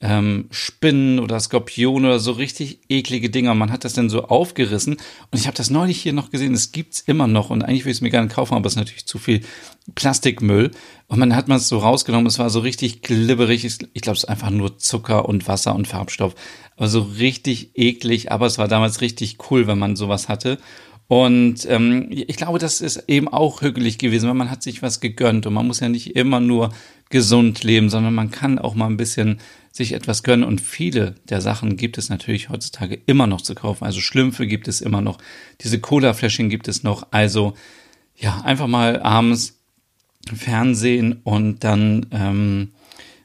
ähm, 0.00 0.48
Spinnen 0.50 1.18
oder 1.18 1.40
Skorpione 1.40 2.08
oder 2.08 2.18
so 2.18 2.32
richtig 2.32 2.80
eklige 2.88 3.30
Dinger. 3.30 3.54
Man 3.54 3.72
hat 3.72 3.84
das 3.84 3.94
dann 3.94 4.10
so 4.10 4.24
aufgerissen. 4.24 4.94
Und 5.30 5.38
ich 5.38 5.46
habe 5.46 5.56
das 5.56 5.70
neulich 5.70 6.00
hier 6.00 6.12
noch 6.12 6.30
gesehen. 6.30 6.52
Es 6.52 6.72
gibt's 6.72 7.00
immer 7.00 7.26
noch. 7.26 7.50
Und 7.50 7.62
eigentlich 7.62 7.84
will 7.84 7.92
ich 7.92 7.98
es 7.98 8.02
mir 8.02 8.10
gerne 8.10 8.28
kaufen, 8.28 8.54
aber 8.54 8.66
es 8.66 8.74
ist 8.74 8.78
natürlich 8.78 9.06
zu 9.06 9.18
viel 9.18 9.40
Plastikmüll. 9.94 10.72
Und 11.08 11.18
man 11.18 11.34
hat 11.34 11.48
man 11.48 11.56
es 11.56 11.68
so 11.68 11.78
rausgenommen. 11.78 12.26
Es 12.26 12.38
war 12.38 12.50
so 12.50 12.60
richtig 12.60 13.00
glibberig. 13.02 13.64
Ich 13.64 14.02
glaube, 14.02 14.16
es 14.16 14.24
ist 14.24 14.28
einfach 14.28 14.50
nur 14.50 14.78
Zucker 14.78 15.26
und 15.26 15.48
Wasser 15.48 15.74
und 15.74 15.88
Farbstoff. 15.88 16.34
Also 16.76 17.00
richtig 17.00 17.70
eklig. 17.74 18.30
Aber 18.30 18.46
es 18.46 18.58
war 18.58 18.68
damals 18.68 19.00
richtig 19.00 19.38
cool, 19.50 19.66
wenn 19.66 19.78
man 19.78 19.96
sowas 19.96 20.28
hatte. 20.28 20.58
Und 21.06 21.66
ähm, 21.68 22.06
ich 22.10 22.36
glaube, 22.36 22.58
das 22.58 22.80
ist 22.80 23.04
eben 23.08 23.28
auch 23.28 23.60
hügelig 23.60 23.98
gewesen, 23.98 24.26
weil 24.26 24.34
man 24.34 24.50
hat 24.50 24.62
sich 24.62 24.82
was 24.82 25.00
gegönnt 25.00 25.46
und 25.46 25.52
man 25.52 25.66
muss 25.66 25.80
ja 25.80 25.88
nicht 25.88 26.16
immer 26.16 26.40
nur 26.40 26.72
gesund 27.10 27.62
leben, 27.62 27.90
sondern 27.90 28.14
man 28.14 28.30
kann 28.30 28.58
auch 28.58 28.74
mal 28.74 28.86
ein 28.86 28.96
bisschen 28.96 29.38
sich 29.70 29.92
etwas 29.92 30.22
gönnen. 30.22 30.44
Und 30.44 30.60
viele 30.60 31.16
der 31.28 31.40
Sachen 31.40 31.76
gibt 31.76 31.98
es 31.98 32.08
natürlich 32.08 32.48
heutzutage 32.48 32.98
immer 33.06 33.26
noch 33.26 33.42
zu 33.42 33.54
kaufen. 33.54 33.84
Also 33.84 34.00
Schlümpfe 34.00 34.46
gibt 34.46 34.66
es 34.66 34.80
immer 34.80 35.02
noch, 35.02 35.18
diese 35.60 35.78
Cola-Fläschchen 35.78 36.48
gibt 36.48 36.68
es 36.68 36.82
noch. 36.82 37.08
Also 37.10 37.54
ja, 38.16 38.40
einfach 38.42 38.66
mal 38.66 39.02
abends 39.02 39.60
Fernsehen 40.34 41.20
und 41.24 41.64
dann 41.64 42.06
ähm, 42.12 42.72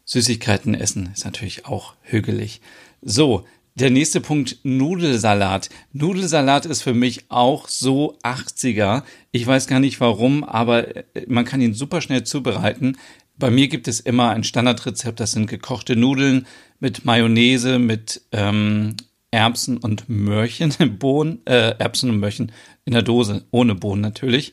Süßigkeiten 0.05 0.73
essen 0.73 1.09
ist 1.13 1.23
natürlich 1.23 1.65
auch 1.65 1.93
hügelig. 2.01 2.61
So, 3.01 3.45
der 3.79 3.89
nächste 3.89 4.19
Punkt, 4.19 4.57
Nudelsalat. 4.63 5.69
Nudelsalat 5.93 6.65
ist 6.65 6.81
für 6.81 6.93
mich 6.93 7.25
auch 7.29 7.67
so 7.67 8.17
80er. 8.23 9.03
Ich 9.31 9.47
weiß 9.47 9.67
gar 9.67 9.79
nicht 9.79 10.01
warum, 10.01 10.43
aber 10.43 10.95
äh, 10.95 11.03
man 11.27 11.45
kann 11.45 11.61
ihn 11.61 11.73
super 11.73 12.01
schnell 12.01 12.23
zubereiten. 12.23 12.97
Bei 13.37 13.49
mir 13.49 13.69
gibt 13.69 13.87
es 13.87 14.01
immer 14.01 14.31
ein 14.31 14.43
Standardrezept, 14.43 15.19
das 15.19 15.31
sind 15.31 15.47
gekochte 15.47 15.95
Nudeln 15.95 16.45
mit 16.79 17.05
Mayonnaise, 17.05 17.79
mit 17.79 18.21
ähm, 18.33 18.97
Erbsen 19.31 19.77
und 19.77 20.09
Möhrchen, 20.09 20.73
Bohnen, 20.99 21.39
äh, 21.45 21.75
Erbsen 21.77 22.09
und 22.09 22.19
Möhrchen 22.19 22.51
in 22.83 22.93
der 22.93 23.01
Dose, 23.01 23.45
ohne 23.51 23.75
Bohnen 23.75 24.01
natürlich. 24.01 24.51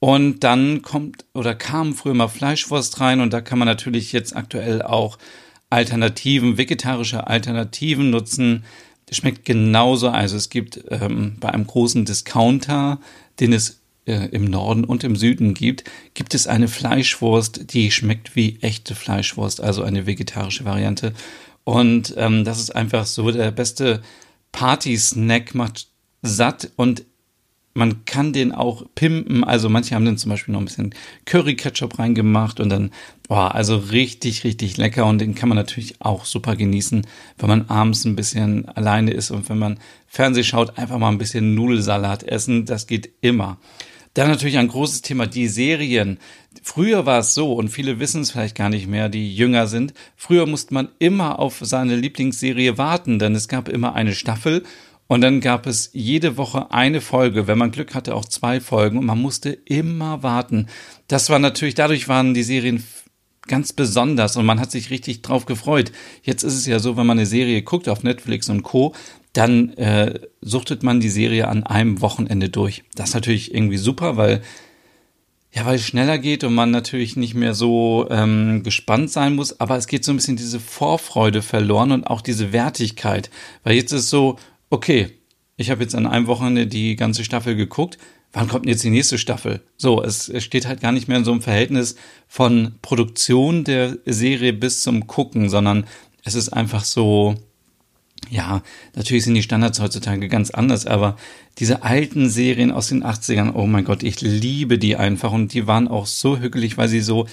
Und 0.00 0.42
dann 0.42 0.82
kommt 0.82 1.24
oder 1.32 1.54
kam 1.54 1.94
früher 1.94 2.14
mal 2.14 2.28
Fleischwurst 2.28 3.00
rein 3.00 3.20
und 3.20 3.32
da 3.32 3.40
kann 3.40 3.58
man 3.58 3.68
natürlich 3.68 4.12
jetzt 4.12 4.34
aktuell 4.34 4.82
auch 4.82 5.18
Alternativen, 5.74 6.56
vegetarische 6.56 7.26
Alternativen 7.26 8.10
nutzen. 8.10 8.64
Schmeckt 9.10 9.44
genauso. 9.44 10.08
Also 10.08 10.36
es 10.36 10.48
gibt 10.48 10.82
ähm, 10.90 11.36
bei 11.38 11.50
einem 11.50 11.66
großen 11.66 12.04
Discounter, 12.04 13.00
den 13.38 13.52
es 13.52 13.80
äh, 14.06 14.28
im 14.30 14.44
Norden 14.44 14.84
und 14.84 15.04
im 15.04 15.16
Süden 15.16 15.54
gibt, 15.54 15.84
gibt 16.14 16.34
es 16.34 16.46
eine 16.46 16.68
Fleischwurst, 16.68 17.72
die 17.72 17.90
schmeckt 17.90 18.34
wie 18.36 18.58
echte 18.60 18.94
Fleischwurst, 18.94 19.60
also 19.60 19.82
eine 19.82 20.06
vegetarische 20.06 20.64
Variante. 20.64 21.12
Und 21.64 22.14
ähm, 22.16 22.44
das 22.44 22.58
ist 22.58 22.74
einfach 22.74 23.06
so 23.06 23.30
der 23.30 23.50
beste 23.50 24.02
Party-Snack, 24.52 25.54
macht 25.54 25.88
satt 26.22 26.70
und 26.76 27.04
man 27.74 28.04
kann 28.04 28.32
den 28.32 28.52
auch 28.52 28.84
pimpen. 28.94 29.44
Also 29.44 29.68
manche 29.68 29.94
haben 29.94 30.04
dann 30.04 30.16
zum 30.16 30.30
Beispiel 30.30 30.52
noch 30.52 30.60
ein 30.60 30.64
bisschen 30.66 30.94
Curry-Ketchup 31.26 31.98
reingemacht 31.98 32.60
und 32.60 32.70
dann, 32.70 32.90
boah, 33.28 33.54
also 33.54 33.76
richtig, 33.76 34.44
richtig 34.44 34.76
lecker. 34.76 35.06
Und 35.06 35.20
den 35.20 35.34
kann 35.34 35.48
man 35.48 35.56
natürlich 35.56 36.00
auch 36.00 36.24
super 36.24 36.54
genießen, 36.56 37.06
wenn 37.38 37.48
man 37.48 37.68
abends 37.68 38.04
ein 38.04 38.16
bisschen 38.16 38.68
alleine 38.68 39.10
ist 39.10 39.32
und 39.32 39.48
wenn 39.48 39.58
man 39.58 39.78
Fernseh 40.06 40.44
schaut, 40.44 40.78
einfach 40.78 40.98
mal 40.98 41.10
ein 41.10 41.18
bisschen 41.18 41.54
Nudelsalat 41.54 42.22
essen. 42.22 42.64
Das 42.64 42.86
geht 42.86 43.10
immer. 43.20 43.58
Dann 44.14 44.28
natürlich 44.28 44.58
ein 44.58 44.68
großes 44.68 45.02
Thema, 45.02 45.26
die 45.26 45.48
Serien. 45.48 46.18
Früher 46.62 47.04
war 47.04 47.18
es 47.18 47.34
so, 47.34 47.52
und 47.52 47.68
viele 47.68 47.98
wissen 47.98 48.22
es 48.22 48.30
vielleicht 48.30 48.54
gar 48.54 48.68
nicht 48.68 48.86
mehr, 48.86 49.08
die 49.08 49.34
jünger 49.34 49.66
sind, 49.66 49.92
früher 50.16 50.46
musste 50.46 50.72
man 50.72 50.88
immer 51.00 51.40
auf 51.40 51.58
seine 51.60 51.96
Lieblingsserie 51.96 52.78
warten, 52.78 53.18
denn 53.18 53.34
es 53.34 53.48
gab 53.48 53.68
immer 53.68 53.96
eine 53.96 54.14
Staffel 54.14 54.62
und 55.06 55.20
dann 55.20 55.40
gab 55.40 55.66
es 55.66 55.90
jede 55.92 56.36
Woche 56.36 56.70
eine 56.70 57.00
Folge, 57.00 57.46
wenn 57.46 57.58
man 57.58 57.70
Glück 57.70 57.94
hatte, 57.94 58.14
auch 58.14 58.24
zwei 58.24 58.60
Folgen 58.60 58.98
und 58.98 59.06
man 59.06 59.20
musste 59.20 59.50
immer 59.50 60.22
warten. 60.22 60.68
Das 61.08 61.28
war 61.30 61.38
natürlich, 61.38 61.74
dadurch 61.74 62.08
waren 62.08 62.34
die 62.34 62.42
Serien 62.42 62.82
ganz 63.46 63.72
besonders 63.72 64.36
und 64.36 64.46
man 64.46 64.60
hat 64.60 64.70
sich 64.70 64.90
richtig 64.90 65.22
drauf 65.22 65.44
gefreut. 65.44 65.92
Jetzt 66.22 66.42
ist 66.42 66.54
es 66.54 66.66
ja 66.66 66.78
so, 66.78 66.96
wenn 66.96 67.06
man 67.06 67.18
eine 67.18 67.26
Serie 67.26 67.62
guckt 67.62 67.88
auf 67.88 68.02
Netflix 68.02 68.48
und 68.48 68.62
Co., 68.62 68.94
dann 69.34 69.70
äh, 69.74 70.20
suchtet 70.40 70.84
man 70.84 71.00
die 71.00 71.10
Serie 71.10 71.48
an 71.48 71.64
einem 71.64 72.00
Wochenende 72.00 72.48
durch. 72.48 72.84
Das 72.94 73.10
ist 73.10 73.14
natürlich 73.14 73.52
irgendwie 73.52 73.78
super, 73.78 74.16
weil 74.16 74.42
ja, 75.52 75.64
weil 75.66 75.76
es 75.76 75.86
schneller 75.86 76.18
geht 76.18 76.42
und 76.42 76.52
man 76.52 76.72
natürlich 76.72 77.14
nicht 77.16 77.34
mehr 77.34 77.54
so 77.54 78.08
ähm, 78.10 78.64
gespannt 78.64 79.10
sein 79.10 79.36
muss, 79.36 79.60
aber 79.60 79.76
es 79.76 79.86
geht 79.86 80.04
so 80.04 80.12
ein 80.12 80.16
bisschen 80.16 80.36
diese 80.36 80.58
Vorfreude 80.58 81.42
verloren 81.42 81.92
und 81.92 82.08
auch 82.08 82.22
diese 82.22 82.52
Wertigkeit. 82.52 83.30
Weil 83.62 83.76
jetzt 83.76 83.92
ist 83.92 84.10
so, 84.10 84.36
okay, 84.74 85.08
ich 85.56 85.70
habe 85.70 85.82
jetzt 85.82 85.94
an 85.94 86.06
einem 86.06 86.26
Wochenende 86.26 86.66
die 86.66 86.96
ganze 86.96 87.22
Staffel 87.22 87.54
geguckt, 87.54 87.96
wann 88.32 88.48
kommt 88.48 88.64
denn 88.64 88.72
jetzt 88.72 88.82
die 88.82 88.90
nächste 88.90 89.18
Staffel? 89.18 89.62
So, 89.76 90.02
es, 90.02 90.28
es 90.28 90.42
steht 90.42 90.66
halt 90.66 90.80
gar 90.80 90.90
nicht 90.90 91.06
mehr 91.06 91.18
in 91.18 91.24
so 91.24 91.30
einem 91.30 91.42
Verhältnis 91.42 91.94
von 92.26 92.74
Produktion 92.82 93.62
der 93.62 93.96
Serie 94.04 94.52
bis 94.52 94.82
zum 94.82 95.06
Gucken, 95.06 95.48
sondern 95.48 95.86
es 96.24 96.34
ist 96.34 96.48
einfach 96.48 96.82
so, 96.82 97.36
ja, 98.30 98.62
natürlich 98.96 99.22
sind 99.22 99.34
die 99.34 99.44
Standards 99.44 99.78
heutzutage 99.78 100.28
ganz 100.28 100.50
anders, 100.50 100.86
aber 100.86 101.16
diese 101.58 101.84
alten 101.84 102.28
Serien 102.28 102.72
aus 102.72 102.88
den 102.88 103.04
80ern, 103.04 103.52
oh 103.54 103.66
mein 103.66 103.84
Gott, 103.84 104.02
ich 104.02 104.20
liebe 104.22 104.76
die 104.76 104.96
einfach 104.96 105.30
und 105.30 105.54
die 105.54 105.68
waren 105.68 105.86
auch 105.86 106.06
so 106.06 106.38
hügelig, 106.38 106.76
weil 106.76 106.88
sie 106.88 107.00
so 107.00 107.28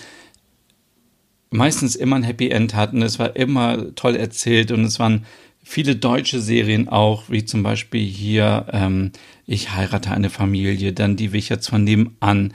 meistens 1.50 1.96
immer 1.96 2.18
ein 2.18 2.24
Happy 2.24 2.50
End 2.50 2.76
hatten. 2.76 3.02
Es 3.02 3.18
war 3.18 3.36
immer 3.36 3.96
toll 3.96 4.16
erzählt 4.16 4.72
und 4.72 4.86
es 4.86 5.00
waren 5.00 5.26
viele 5.64 5.96
deutsche 5.96 6.42
Serien 6.42 6.90
auch, 6.90 7.24
wie 7.30 7.46
zum 7.46 7.64
Beispiel 7.64 8.06
hier 8.06 8.68
ähm, 8.72 9.12
Ich 9.46 9.74
heirate 9.76 10.12
eine 10.12 10.30
Familie, 10.30 10.94
dann 10.94 11.16
Die 11.16 11.34
Wicherts 11.34 11.68
von 11.68 11.84
nebenan, 11.84 12.54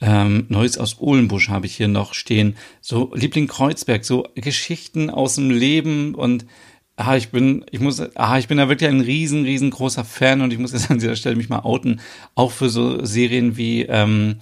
ähm, 0.00 0.46
Neues 0.48 0.76
aus 0.78 1.00
Ohlenbusch 1.00 1.48
habe 1.48 1.66
ich 1.66 1.76
hier 1.76 1.88
noch 1.88 2.12
stehen, 2.12 2.56
so 2.80 3.12
Liebling 3.14 3.46
Kreuzberg, 3.46 4.04
so 4.04 4.28
Geschichten 4.34 5.08
aus 5.10 5.36
dem 5.36 5.50
Leben 5.50 6.14
und 6.14 6.44
Ah, 6.98 7.14
ich 7.14 7.28
bin, 7.28 7.62
ich 7.70 7.80
muss, 7.80 8.00
ah, 8.14 8.38
ich 8.38 8.48
bin 8.48 8.56
da 8.56 8.70
wirklich 8.70 8.88
ein 8.88 9.02
riesen, 9.02 9.44
riesengroßer 9.44 10.02
Fan 10.04 10.40
und 10.40 10.50
ich 10.50 10.58
muss 10.58 10.72
jetzt 10.72 10.90
an 10.90 10.98
dieser 10.98 11.14
Stelle 11.14 11.36
mich 11.36 11.50
mal 11.50 11.60
outen. 11.60 12.00
Auch 12.34 12.52
für 12.52 12.70
so 12.70 13.04
Serien 13.04 13.58
wie 13.58 13.82
ähm, 13.82 14.36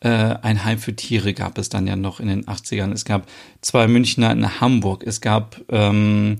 äh, 0.00 0.08
Ein 0.08 0.64
Heim 0.64 0.78
für 0.78 0.96
Tiere 0.96 1.34
gab 1.34 1.58
es 1.58 1.68
dann 1.68 1.86
ja 1.86 1.96
noch 1.96 2.18
in 2.18 2.28
den 2.28 2.46
80ern. 2.46 2.92
Es 2.92 3.04
gab 3.04 3.28
zwei 3.60 3.88
Münchner 3.88 4.32
in 4.32 4.60
Hamburg. 4.60 5.04
Es 5.06 5.20
gab 5.20 5.60
ähm, 5.68 6.38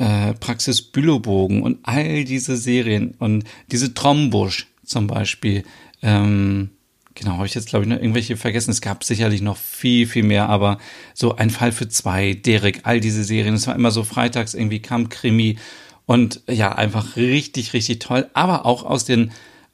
äh, 0.00 0.34
Praxis 0.34 0.82
Bülowbogen 0.82 1.62
und 1.62 1.78
all 1.82 2.24
diese 2.24 2.56
Serien 2.56 3.14
und 3.18 3.44
diese 3.70 3.94
Trombusch 3.94 4.66
zum 4.84 5.06
Beispiel. 5.06 5.62
Ähm, 6.02 6.70
Genau, 7.16 7.32
habe 7.32 7.46
ich 7.46 7.54
jetzt, 7.54 7.68
glaube 7.68 7.84
ich, 7.84 7.88
noch 7.90 7.98
irgendwelche 7.98 8.36
vergessen. 8.38 8.70
Es 8.70 8.80
gab 8.80 9.04
sicherlich 9.04 9.42
noch 9.42 9.58
viel, 9.58 10.06
viel 10.06 10.22
mehr, 10.22 10.48
aber 10.48 10.78
so 11.12 11.36
ein 11.36 11.50
Fall 11.50 11.70
für 11.70 11.88
zwei, 11.88 12.32
Derek, 12.32 12.80
all 12.84 13.00
diese 13.00 13.24
Serien. 13.24 13.54
Es 13.54 13.66
war 13.66 13.74
immer 13.74 13.90
so 13.90 14.04
freitags 14.04 14.54
irgendwie 14.54 14.80
kam 14.80 15.10
Krimi 15.10 15.58
und 16.06 16.40
ja, 16.48 16.72
einfach 16.72 17.16
richtig, 17.16 17.74
richtig 17.74 17.98
toll. 17.98 18.30
Aber 18.32 18.64
auch 18.64 18.84
aus 18.84 19.04
den 19.04 19.32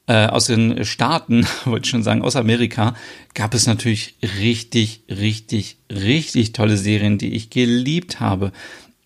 äh, 0.08 0.26
aus 0.26 0.46
den 0.46 0.84
Staaten, 0.84 1.46
wollte 1.66 1.84
ich 1.84 1.90
schon 1.90 2.02
sagen, 2.02 2.22
aus 2.22 2.36
Amerika, 2.36 2.94
gab 3.34 3.54
es 3.54 3.66
natürlich 3.66 4.16
richtig, 4.40 5.02
richtig, 5.08 5.76
richtig 5.90 6.52
tolle 6.52 6.76
Serien, 6.76 7.18
die 7.18 7.34
ich 7.34 7.50
geliebt 7.50 8.18
habe. 8.18 8.52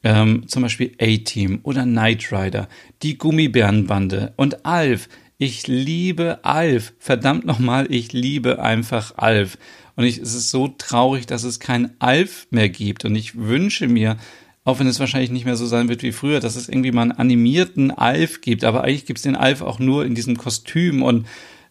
Ähm, 0.03 0.49
zum 0.49 0.63
Beispiel 0.63 0.93
A-Team 0.99 1.61
oder 1.63 1.85
Knight 1.85 2.33
Rider, 2.33 2.69
die 3.03 3.19
Gummibärenbande 3.19 4.33
und 4.37 4.65
Alf. 4.65 5.09
Ich 5.37 5.67
liebe 5.67 6.41
Alf. 6.43 6.95
Verdammt 6.99 7.45
nochmal, 7.45 7.87
ich 7.91 8.13
liebe 8.13 8.63
einfach 8.63 9.17
Alf. 9.17 9.59
Und 9.97 10.05
ich, 10.05 10.19
es 10.19 10.35
ist 10.35 10.51
so 10.51 10.69
traurig, 10.69 11.27
dass 11.27 11.45
es 11.45 11.61
kein 11.61 11.91
Alf 11.99 12.47
mehr 12.51 12.71
gibt. 12.71 13.05
Und 13.05 13.15
ich 13.15 13.37
wünsche 13.37 13.89
mir, 13.89 14.17
auch 14.65 14.79
wenn 14.79 14.87
es 14.87 15.01
wahrscheinlich 15.01 15.31
nicht 15.31 15.45
mehr 15.45 15.57
so 15.57 15.67
sein 15.67 15.89
wird 15.89 16.03
wie 16.03 16.13
früher, 16.13 16.41
dass 16.41 16.57
es 16.57 16.69
irgendwie 16.69 16.93
mal 16.93 17.03
einen 17.03 17.13
animierten 17.13 17.91
Alf 17.91 18.41
gibt. 18.41 18.65
Aber 18.65 18.85
eigentlich 18.85 19.07
gibt 19.07 19.19
es 19.19 19.25
den 19.25 19.37
Alf 19.37 19.61
auch 19.61 19.79
nur 19.79 20.07
in 20.07 20.15
diesem 20.15 20.39
Kostüm 20.39 21.03
und 21.03 21.27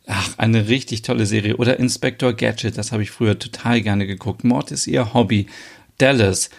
ach, 0.05 0.37
eine 0.37 0.67
richtig 0.67 1.01
tolle 1.01 1.25
Serie. 1.25 1.57
Oder 1.57 1.79
Inspector 1.79 2.33
Gadget, 2.33 2.77
das 2.77 2.91
habe 2.91 3.03
ich 3.03 3.11
früher 3.11 3.39
total 3.39 3.81
gerne 3.81 4.05
geguckt. 4.05 4.43
Mord 4.43 4.71
ist 4.71 4.87
ihr 4.87 5.13
Hobby. 5.13 5.47
Dallas. 5.97 6.49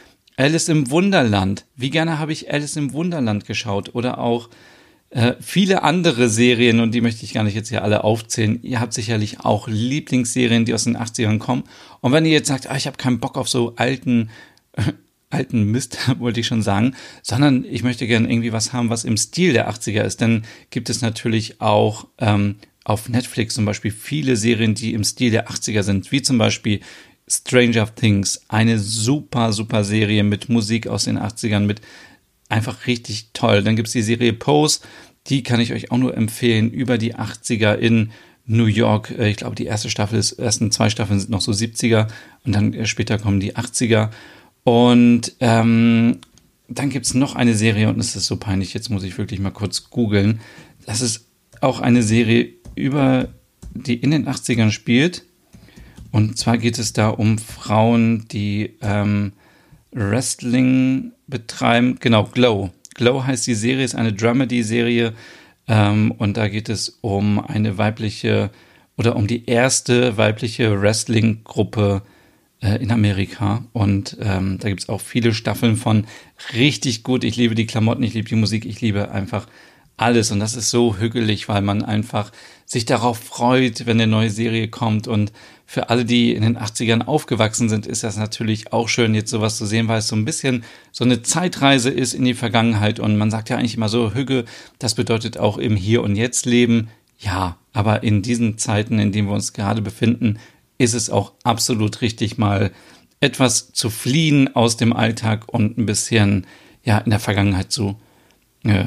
Alice 0.40 0.70
im 0.70 0.90
Wunderland. 0.90 1.66
Wie 1.76 1.90
gerne 1.90 2.18
habe 2.18 2.32
ich 2.32 2.50
Alice 2.50 2.76
im 2.76 2.94
Wunderland 2.94 3.44
geschaut. 3.44 3.94
Oder 3.94 4.18
auch 4.18 4.48
äh, 5.10 5.34
viele 5.38 5.82
andere 5.82 6.30
Serien, 6.30 6.80
und 6.80 6.94
die 6.94 7.02
möchte 7.02 7.26
ich 7.26 7.34
gar 7.34 7.44
nicht 7.44 7.54
jetzt 7.54 7.68
hier 7.68 7.84
alle 7.84 8.04
aufzählen. 8.04 8.58
Ihr 8.62 8.80
habt 8.80 8.94
sicherlich 8.94 9.40
auch 9.40 9.68
Lieblingsserien, 9.68 10.64
die 10.64 10.72
aus 10.72 10.84
den 10.84 10.96
80ern 10.96 11.38
kommen. 11.38 11.64
Und 12.00 12.12
wenn 12.12 12.24
ihr 12.24 12.32
jetzt 12.32 12.48
sagt, 12.48 12.70
ah, 12.70 12.76
ich 12.76 12.86
habe 12.86 12.96
keinen 12.96 13.20
Bock 13.20 13.36
auf 13.36 13.50
so 13.50 13.74
alten, 13.76 14.30
äh, 14.72 14.82
alten 15.28 15.64
Mist, 15.64 15.98
wollte 16.18 16.40
ich 16.40 16.46
schon 16.46 16.62
sagen, 16.62 16.94
sondern 17.22 17.66
ich 17.68 17.82
möchte 17.82 18.06
gerne 18.06 18.30
irgendwie 18.30 18.54
was 18.54 18.72
haben, 18.72 18.88
was 18.88 19.04
im 19.04 19.18
Stil 19.18 19.52
der 19.52 19.70
80er 19.70 20.04
ist, 20.04 20.22
dann 20.22 20.46
gibt 20.70 20.88
es 20.88 21.02
natürlich 21.02 21.60
auch 21.60 22.06
ähm, 22.16 22.56
auf 22.84 23.10
Netflix 23.10 23.54
zum 23.54 23.66
Beispiel 23.66 23.90
viele 23.90 24.36
Serien, 24.36 24.74
die 24.74 24.94
im 24.94 25.04
Stil 25.04 25.32
der 25.32 25.50
80er 25.50 25.82
sind, 25.82 26.10
wie 26.12 26.22
zum 26.22 26.38
Beispiel 26.38 26.80
Stranger 27.30 27.94
Things, 27.94 28.40
eine 28.48 28.78
super, 28.78 29.52
super 29.52 29.84
Serie 29.84 30.24
mit 30.24 30.48
Musik 30.48 30.88
aus 30.88 31.04
den 31.04 31.18
80ern, 31.18 31.60
mit 31.60 31.80
einfach 32.48 32.86
richtig 32.86 33.30
toll. 33.32 33.62
Dann 33.62 33.76
gibt's 33.76 33.92
die 33.92 34.02
Serie 34.02 34.32
Pose, 34.32 34.80
die 35.28 35.42
kann 35.42 35.60
ich 35.60 35.72
euch 35.72 35.90
auch 35.90 35.98
nur 35.98 36.16
empfehlen, 36.16 36.70
über 36.70 36.98
die 36.98 37.14
80er 37.14 37.74
in 37.74 38.10
New 38.46 38.66
York. 38.66 39.10
Äh, 39.16 39.30
ich 39.30 39.36
glaube, 39.36 39.54
die 39.54 39.66
erste 39.66 39.90
Staffel 39.90 40.18
ist, 40.18 40.32
ersten 40.32 40.72
zwei 40.72 40.90
Staffeln 40.90 41.20
sind 41.20 41.30
noch 41.30 41.40
so 41.40 41.52
70er 41.52 42.08
und 42.44 42.54
dann 42.54 42.74
äh, 42.74 42.86
später 42.86 43.18
kommen 43.18 43.40
die 43.40 43.54
80er. 43.54 44.10
Und 44.64 45.32
ähm, 45.40 46.18
dann 46.68 46.90
gibt's 46.90 47.14
noch 47.14 47.34
eine 47.34 47.54
Serie, 47.54 47.88
und 47.88 47.98
es 47.98 48.16
ist 48.16 48.26
so 48.26 48.36
peinlich, 48.36 48.74
jetzt 48.74 48.90
muss 48.90 49.02
ich 49.02 49.18
wirklich 49.18 49.40
mal 49.40 49.50
kurz 49.50 49.90
googeln. 49.90 50.40
Das 50.86 51.00
ist 51.00 51.26
auch 51.60 51.80
eine 51.80 52.02
Serie 52.02 52.50
über, 52.74 53.28
die 53.74 53.94
in 53.94 54.10
den 54.10 54.28
80ern 54.28 54.70
spielt. 54.70 55.24
Und 56.12 56.38
zwar 56.38 56.58
geht 56.58 56.78
es 56.78 56.92
da 56.92 57.08
um 57.08 57.38
Frauen, 57.38 58.26
die 58.28 58.74
ähm, 58.82 59.32
Wrestling 59.92 61.12
betreiben. 61.26 61.98
Genau, 62.00 62.24
Glow. 62.24 62.70
Glow 62.94 63.24
heißt 63.24 63.46
die 63.46 63.54
Serie, 63.54 63.84
ist 63.84 63.94
eine 63.94 64.12
Dramedy-Serie. 64.12 65.14
Ähm, 65.68 66.12
und 66.12 66.36
da 66.36 66.48
geht 66.48 66.68
es 66.68 66.98
um 67.00 67.38
eine 67.38 67.78
weibliche 67.78 68.50
oder 68.96 69.16
um 69.16 69.26
die 69.26 69.46
erste 69.46 70.16
weibliche 70.16 70.82
Wrestling-Gruppe 70.82 72.02
äh, 72.60 72.82
in 72.82 72.90
Amerika. 72.90 73.64
Und 73.72 74.16
ähm, 74.20 74.58
da 74.58 74.68
gibt 74.68 74.82
es 74.82 74.88
auch 74.88 75.00
viele 75.00 75.32
Staffeln 75.32 75.76
von 75.76 76.06
richtig 76.54 77.02
gut. 77.02 77.24
Ich 77.24 77.36
liebe 77.36 77.54
die 77.54 77.66
Klamotten, 77.66 78.02
ich 78.02 78.14
liebe 78.14 78.28
die 78.28 78.34
Musik, 78.34 78.66
ich 78.66 78.80
liebe 78.80 79.10
einfach 79.10 79.46
alles. 80.00 80.30
Und 80.30 80.40
das 80.40 80.54
ist 80.54 80.70
so 80.70 80.96
hügelig, 80.96 81.48
weil 81.48 81.62
man 81.62 81.84
einfach 81.84 82.32
sich 82.66 82.84
darauf 82.84 83.18
freut, 83.18 83.86
wenn 83.86 84.00
eine 84.00 84.10
neue 84.10 84.30
Serie 84.30 84.68
kommt 84.68 85.08
und 85.08 85.32
für 85.66 85.88
alle, 85.88 86.04
die 86.04 86.34
in 86.34 86.42
den 86.42 86.58
80ern 86.58 87.06
aufgewachsen 87.06 87.68
sind, 87.68 87.86
ist 87.86 88.02
das 88.02 88.16
natürlich 88.16 88.72
auch 88.72 88.88
schön, 88.88 89.14
jetzt 89.14 89.30
sowas 89.30 89.56
zu 89.56 89.66
sehen, 89.66 89.86
weil 89.86 89.98
es 89.98 90.08
so 90.08 90.16
ein 90.16 90.24
bisschen 90.24 90.64
so 90.90 91.04
eine 91.04 91.22
Zeitreise 91.22 91.90
ist 91.90 92.12
in 92.12 92.24
die 92.24 92.34
Vergangenheit. 92.34 92.98
Und 92.98 93.16
man 93.16 93.30
sagt 93.30 93.50
ja 93.50 93.56
eigentlich 93.56 93.76
immer 93.76 93.88
so, 93.88 94.12
Hüge, 94.12 94.46
das 94.80 94.96
bedeutet 94.96 95.38
auch 95.38 95.58
im 95.58 95.76
Hier 95.76 96.02
und 96.02 96.16
Jetzt 96.16 96.44
leben. 96.44 96.88
Ja, 97.18 97.56
aber 97.72 98.02
in 98.02 98.22
diesen 98.22 98.58
Zeiten, 98.58 98.98
in 98.98 99.12
denen 99.12 99.28
wir 99.28 99.34
uns 99.34 99.52
gerade 99.52 99.80
befinden, 99.80 100.40
ist 100.76 100.94
es 100.94 101.08
auch 101.08 101.34
absolut 101.44 102.00
richtig, 102.00 102.36
mal 102.36 102.72
etwas 103.20 103.72
zu 103.72 103.90
fliehen 103.90 104.56
aus 104.56 104.76
dem 104.76 104.92
Alltag 104.92 105.44
und 105.46 105.78
ein 105.78 105.86
bisschen 105.86 106.46
ja 106.82 106.98
in 106.98 107.10
der 107.10 107.20
Vergangenheit 107.20 107.70
zu 107.70 107.96
äh, 108.64 108.84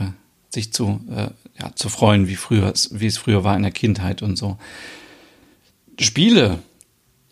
sich 0.53 0.71
zu 0.71 1.01
äh, 1.09 1.29
ja 1.61 1.75
zu 1.75 1.89
freuen, 1.89 2.27
wie 2.27 2.35
früher 2.35 2.73
wie 2.91 3.07
es 3.07 3.17
früher 3.17 3.43
war 3.43 3.55
in 3.55 3.63
der 3.63 3.71
Kindheit 3.71 4.21
und 4.21 4.37
so. 4.37 4.57
Spiele 5.99 6.59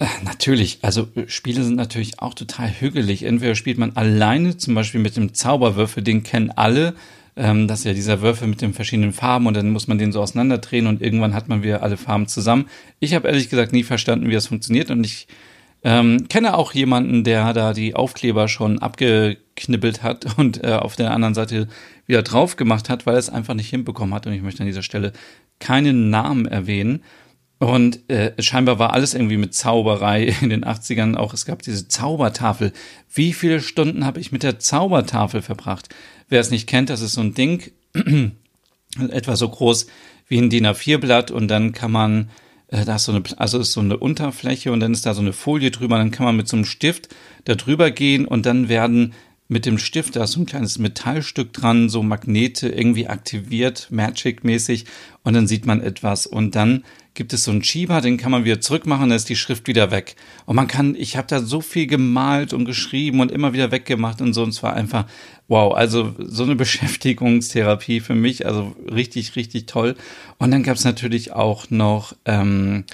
äh, 0.01 0.07
Natürlich, 0.23 0.79
also 0.81 1.07
äh, 1.15 1.27
Spiele 1.27 1.63
sind 1.63 1.75
natürlich 1.75 2.19
auch 2.19 2.33
total 2.33 2.69
hügelig. 2.69 3.23
Entweder 3.23 3.53
spielt 3.53 3.77
man 3.77 3.95
alleine, 3.95 4.57
zum 4.57 4.73
Beispiel 4.73 4.99
mit 4.99 5.15
dem 5.15 5.35
Zauberwürfel, 5.35 6.01
den 6.01 6.23
kennen 6.23 6.49
alle. 6.49 6.95
Ähm, 7.35 7.67
das 7.67 7.79
ist 7.79 7.85
ja 7.85 7.93
dieser 7.93 8.21
Würfel 8.21 8.47
mit 8.47 8.61
den 8.61 8.73
verschiedenen 8.73 9.13
Farben 9.13 9.45
und 9.45 9.55
dann 9.55 9.69
muss 9.69 9.87
man 9.87 9.99
den 9.99 10.11
so 10.11 10.19
auseinanderdrehen 10.19 10.87
und 10.87 11.03
irgendwann 11.03 11.35
hat 11.35 11.47
man 11.49 11.61
wieder 11.61 11.83
alle 11.83 11.97
Farben 11.97 12.27
zusammen. 12.27 12.65
Ich 12.99 13.13
habe 13.13 13.27
ehrlich 13.27 13.49
gesagt 13.49 13.73
nie 13.73 13.83
verstanden, 13.83 14.27
wie 14.27 14.33
das 14.33 14.47
funktioniert 14.47 14.89
und 14.89 15.05
ich 15.05 15.27
ähm, 15.83 16.27
kenne 16.29 16.57
auch 16.57 16.73
jemanden, 16.73 17.23
der 17.23 17.53
da 17.53 17.73
die 17.73 17.95
Aufkleber 17.95 18.47
schon 18.47 18.79
abgeknibbelt 19.61 20.03
hat 20.03 20.37
und 20.37 20.63
äh, 20.63 20.73
auf 20.73 20.95
der 20.95 21.11
anderen 21.11 21.33
Seite 21.33 21.67
wieder 22.07 22.23
drauf 22.23 22.55
gemacht 22.55 22.89
hat, 22.89 23.05
weil 23.05 23.15
er 23.15 23.19
es 23.19 23.29
einfach 23.29 23.53
nicht 23.53 23.69
hinbekommen 23.69 24.13
hat. 24.13 24.27
Und 24.27 24.33
ich 24.33 24.41
möchte 24.41 24.61
an 24.61 24.67
dieser 24.67 24.83
Stelle 24.83 25.13
keinen 25.59 26.09
Namen 26.09 26.45
erwähnen. 26.45 27.03
Und 27.59 28.09
äh, 28.09 28.33
scheinbar 28.41 28.79
war 28.79 28.93
alles 28.93 29.13
irgendwie 29.13 29.37
mit 29.37 29.53
Zauberei 29.53 30.35
in 30.41 30.49
den 30.49 30.65
80ern 30.65 31.15
auch. 31.15 31.33
Es 31.33 31.45
gab 31.45 31.61
diese 31.61 31.87
Zaubertafel. 31.87 32.73
Wie 33.13 33.33
viele 33.33 33.61
Stunden 33.61 34.05
habe 34.05 34.19
ich 34.19 34.31
mit 34.31 34.41
der 34.41 34.57
Zaubertafel 34.57 35.43
verbracht? 35.43 35.89
Wer 36.27 36.41
es 36.41 36.49
nicht 36.49 36.67
kennt, 36.67 36.89
das 36.89 37.01
ist 37.01 37.13
so 37.13 37.21
ein 37.21 37.35
Ding, 37.35 37.71
etwa 39.09 39.35
so 39.35 39.47
groß 39.47 39.87
wie 40.27 40.39
ein 40.39 40.49
DIN 40.49 40.65
A4-Blatt 40.65 41.29
und 41.29 41.49
dann 41.49 41.71
kann 41.71 41.91
man, 41.91 42.29
äh, 42.69 42.83
da 42.83 42.95
ist 42.95 43.03
so 43.03 43.11
eine, 43.11 43.21
also 43.37 43.59
ist 43.59 43.73
so 43.73 43.81
eine 43.81 43.97
Unterfläche 43.97 44.71
und 44.71 44.79
dann 44.79 44.93
ist 44.93 45.05
da 45.05 45.13
so 45.13 45.21
eine 45.21 45.33
Folie 45.33 45.69
drüber, 45.69 45.97
dann 45.97 46.09
kann 46.09 46.25
man 46.25 46.37
mit 46.37 46.47
so 46.47 46.55
einem 46.55 46.65
Stift 46.65 47.09
da 47.45 47.53
drüber 47.53 47.91
gehen 47.91 48.25
und 48.25 48.45
dann 48.45 48.69
werden 48.69 49.13
mit 49.51 49.65
dem 49.65 49.77
Stift, 49.77 50.15
da 50.15 50.23
ist 50.23 50.31
so 50.31 50.39
ein 50.39 50.45
kleines 50.45 50.79
Metallstück 50.79 51.51
dran, 51.51 51.89
so 51.89 52.01
Magnete 52.01 52.69
irgendwie 52.69 53.07
aktiviert, 53.07 53.89
Magic-mäßig 53.91 54.85
und 55.23 55.33
dann 55.33 55.45
sieht 55.45 55.65
man 55.65 55.81
etwas 55.81 56.25
und 56.25 56.55
dann 56.55 56.85
gibt 57.15 57.33
es 57.33 57.43
so 57.43 57.51
einen 57.51 57.61
Schieber, 57.61 57.99
den 57.99 58.15
kann 58.15 58.31
man 58.31 58.45
wieder 58.45 58.61
zurückmachen, 58.61 59.09
dann 59.09 59.17
ist 59.17 59.27
die 59.27 59.35
Schrift 59.35 59.67
wieder 59.67 59.91
weg. 59.91 60.15
Und 60.45 60.55
man 60.55 60.69
kann, 60.69 60.95
ich 60.95 61.17
habe 61.17 61.27
da 61.27 61.41
so 61.41 61.59
viel 61.59 61.85
gemalt 61.85 62.53
und 62.53 62.63
geschrieben 62.63 63.19
und 63.19 63.29
immer 63.29 63.51
wieder 63.51 63.71
weggemacht 63.71 64.21
und 64.21 64.31
so 64.31 64.43
und 64.43 64.53
zwar 64.53 64.73
einfach 64.73 65.05
wow, 65.49 65.75
also 65.75 66.15
so 66.17 66.43
eine 66.43 66.55
Beschäftigungstherapie 66.55 67.99
für 67.99 68.15
mich, 68.15 68.45
also 68.45 68.73
richtig, 68.89 69.35
richtig 69.35 69.65
toll. 69.65 69.95
Und 70.37 70.51
dann 70.51 70.63
gab 70.63 70.77
es 70.77 70.85
natürlich 70.85 71.33
auch 71.33 71.69
noch 71.69 72.15
ähm, 72.23 72.85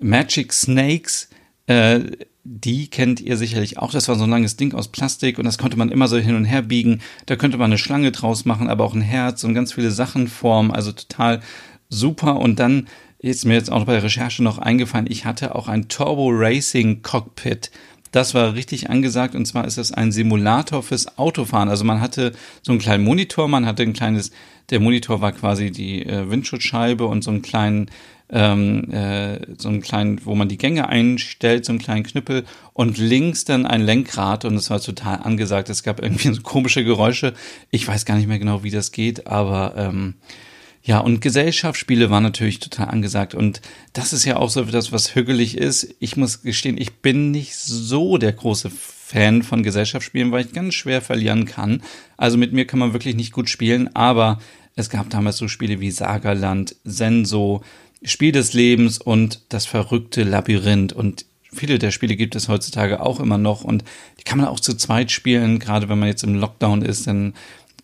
Magic 0.00 0.52
Snakes, 0.52 1.28
äh, 1.66 2.02
die 2.44 2.88
kennt 2.88 3.20
ihr 3.20 3.38
sicherlich 3.38 3.78
auch. 3.78 3.90
Das 3.90 4.08
war 4.08 4.16
so 4.16 4.24
ein 4.24 4.30
langes 4.30 4.56
Ding 4.56 4.74
aus 4.74 4.88
Plastik 4.88 5.38
und 5.38 5.44
das 5.44 5.58
konnte 5.58 5.78
man 5.78 5.90
immer 5.90 6.08
so 6.08 6.18
hin 6.18 6.36
und 6.36 6.44
her 6.44 6.62
biegen. 6.62 7.00
Da 7.26 7.36
könnte 7.36 7.56
man 7.56 7.66
eine 7.66 7.78
Schlange 7.78 8.12
draus 8.12 8.44
machen, 8.44 8.68
aber 8.68 8.84
auch 8.84 8.94
ein 8.94 9.00
Herz 9.00 9.44
und 9.44 9.54
ganz 9.54 9.72
viele 9.72 9.90
Sachen 9.90 10.28
formen. 10.28 10.70
Also 10.70 10.92
total 10.92 11.40
super. 11.88 12.36
Und 12.36 12.60
dann 12.60 12.86
ist 13.18 13.46
mir 13.46 13.54
jetzt 13.54 13.72
auch 13.72 13.84
bei 13.86 13.94
der 13.94 14.02
Recherche 14.02 14.42
noch 14.42 14.58
eingefallen, 14.58 15.06
ich 15.08 15.24
hatte 15.24 15.54
auch 15.54 15.66
ein 15.66 15.88
Turbo 15.88 16.28
Racing 16.30 17.00
Cockpit. 17.00 17.70
Das 18.14 18.32
war 18.32 18.54
richtig 18.54 18.90
angesagt 18.90 19.34
und 19.34 19.44
zwar 19.44 19.66
ist 19.66 19.76
es 19.76 19.90
ein 19.90 20.12
Simulator 20.12 20.84
fürs 20.84 21.18
Autofahren. 21.18 21.68
Also 21.68 21.82
man 21.82 22.00
hatte 22.00 22.30
so 22.62 22.70
einen 22.70 22.78
kleinen 22.78 23.02
Monitor, 23.02 23.48
man 23.48 23.66
hatte 23.66 23.82
ein 23.82 23.92
kleines, 23.92 24.30
der 24.70 24.78
Monitor 24.78 25.20
war 25.20 25.32
quasi 25.32 25.72
die 25.72 26.06
äh, 26.06 26.30
Windschutzscheibe 26.30 27.06
und 27.06 27.24
so 27.24 27.32
einen 27.32 27.42
kleinen 27.42 27.90
ähm, 28.30 28.88
äh, 28.92 29.40
so 29.58 29.68
einen 29.68 29.80
kleinen, 29.80 30.24
wo 30.24 30.36
man 30.36 30.48
die 30.48 30.58
Gänge 30.58 30.88
einstellt, 30.88 31.64
so 31.64 31.72
einen 31.72 31.80
kleinen 31.80 32.04
Knüppel 32.04 32.44
und 32.72 32.98
links 32.98 33.46
dann 33.46 33.66
ein 33.66 33.82
Lenkrad 33.82 34.44
und 34.44 34.54
es 34.54 34.70
war 34.70 34.80
total 34.80 35.18
angesagt. 35.24 35.68
Es 35.68 35.82
gab 35.82 36.00
irgendwie 36.00 36.32
so 36.32 36.40
komische 36.40 36.84
Geräusche. 36.84 37.34
Ich 37.72 37.88
weiß 37.88 38.04
gar 38.04 38.14
nicht 38.14 38.28
mehr 38.28 38.38
genau, 38.38 38.62
wie 38.62 38.70
das 38.70 38.92
geht, 38.92 39.26
aber 39.26 39.74
ähm, 39.76 40.14
ja, 40.86 40.98
und 40.98 41.20
Gesellschaftsspiele 41.22 42.10
waren 42.10 42.22
natürlich 42.22 42.58
total 42.58 42.88
angesagt. 42.88 43.34
Und 43.34 43.62
das 43.94 44.12
ist 44.12 44.26
ja 44.26 44.36
auch 44.36 44.50
so 44.50 44.62
das, 44.64 44.92
was 44.92 45.14
hügelig 45.14 45.56
ist. 45.56 45.94
Ich 45.98 46.18
muss 46.18 46.42
gestehen, 46.42 46.76
ich 46.76 46.96
bin 46.96 47.30
nicht 47.30 47.56
so 47.56 48.18
der 48.18 48.32
große 48.32 48.70
Fan 48.70 49.42
von 49.42 49.62
Gesellschaftsspielen, 49.62 50.30
weil 50.30 50.44
ich 50.44 50.52
ganz 50.52 50.74
schwer 50.74 51.00
verlieren 51.00 51.46
kann. 51.46 51.82
Also 52.18 52.36
mit 52.36 52.52
mir 52.52 52.66
kann 52.66 52.78
man 52.78 52.92
wirklich 52.92 53.16
nicht 53.16 53.32
gut 53.32 53.48
spielen, 53.48 53.96
aber 53.96 54.40
es 54.76 54.90
gab 54.90 55.08
damals 55.08 55.38
so 55.38 55.48
Spiele 55.48 55.80
wie 55.80 55.90
Sagerland, 55.90 56.76
Senso, 56.84 57.62
Spiel 58.02 58.32
des 58.32 58.52
Lebens 58.52 58.98
und 58.98 59.40
das 59.48 59.64
verrückte 59.64 60.22
Labyrinth. 60.22 60.92
Und 60.92 61.24
viele 61.50 61.78
der 61.78 61.92
Spiele 61.92 62.14
gibt 62.14 62.36
es 62.36 62.48
heutzutage 62.48 63.00
auch 63.00 63.20
immer 63.20 63.38
noch 63.38 63.64
und 63.64 63.84
die 64.18 64.24
kann 64.24 64.36
man 64.36 64.48
auch 64.48 64.60
zu 64.60 64.74
zweit 64.74 65.10
spielen. 65.10 65.60
Gerade 65.60 65.88
wenn 65.88 65.98
man 65.98 66.08
jetzt 66.08 66.24
im 66.24 66.34
Lockdown 66.34 66.82
ist, 66.82 67.06
dann 67.06 67.32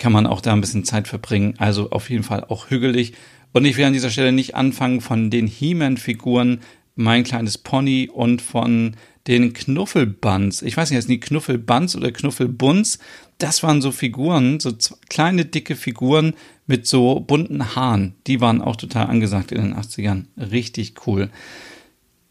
kann 0.01 0.13
man 0.13 0.27
auch 0.27 0.41
da 0.41 0.53
ein 0.53 0.61
bisschen 0.63 0.85
Zeit 0.85 1.07
verbringen. 1.07 1.55
Also 1.59 1.91
auf 1.91 2.11
jeden 2.11 2.25
Fall 2.25 2.45
auch 2.45 2.71
hügelig. 2.71 3.13
Und 3.53 3.65
ich 3.65 3.77
will 3.77 3.85
an 3.85 3.93
dieser 3.93 4.11
Stelle 4.11 4.33
nicht 4.33 4.57
anfangen 4.57 5.01
von 5.01 5.31
den 5.31 5.47
He-Man-Figuren, 5.47 6.61
mein 6.97 7.23
kleines 7.23 7.59
Pony 7.59 8.09
und 8.13 8.43
von 8.43 8.97
den 9.27 9.53
Knuffelbuns. 9.53 10.63
Ich 10.63 10.77
weiß 10.77 10.91
nicht, 10.91 10.97
heißen 10.97 11.11
die 11.11 11.21
Knuffelbuns 11.21 11.95
oder 11.97 12.11
Knuffelbuns? 12.11 12.99
Das 13.39 13.63
waren 13.63 13.83
so 13.83 13.93
Figuren, 13.93 14.59
so 14.59 14.73
kleine, 15.09 15.45
dicke 15.45 15.77
Figuren 15.77 16.35
mit 16.67 16.87
so 16.87 17.21
bunten 17.21 17.77
Haaren. 17.77 18.15
Die 18.27 18.41
waren 18.41 18.63
auch 18.63 18.77
total 18.77 19.07
angesagt 19.07 19.53
in 19.53 19.61
den 19.61 19.75
80ern. 19.75 20.25
Richtig 20.39 20.95
cool. 21.07 21.31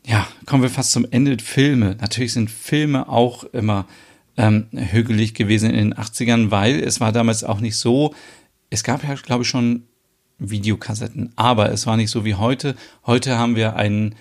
Ja, 0.06 0.28
kommen 0.48 0.64
wir 0.64 0.70
fast 0.70 0.92
zum 0.92 1.06
Ende. 1.10 1.38
Filme. 1.38 1.98
Natürlich 2.02 2.34
sind 2.34 2.50
Filme 2.50 3.10
auch 3.10 3.44
immer 3.44 3.86
ähm, 4.40 4.68
hügelig 4.72 5.34
gewesen 5.36 5.70
in 5.70 5.76
den 5.76 5.94
80ern, 5.94 6.50
weil 6.50 6.80
es 6.80 7.00
war 7.00 7.12
damals 7.12 7.44
auch 7.44 7.60
nicht 7.60 7.76
so, 7.76 8.16
es 8.70 8.84
gab 8.84 9.04
ja, 9.04 9.14
glaube 9.16 9.44
ich, 9.44 9.50
schon 9.50 9.84
Videokassetten, 10.40 11.34
aber 11.36 11.72
es 11.72 11.86
war 11.86 11.98
nicht 11.98 12.10
so 12.10 12.24
wie 12.24 12.36
heute. 12.36 12.76
Heute 13.06 13.38
haben 13.38 13.56
wir 13.56 13.76
einen 13.76 14.16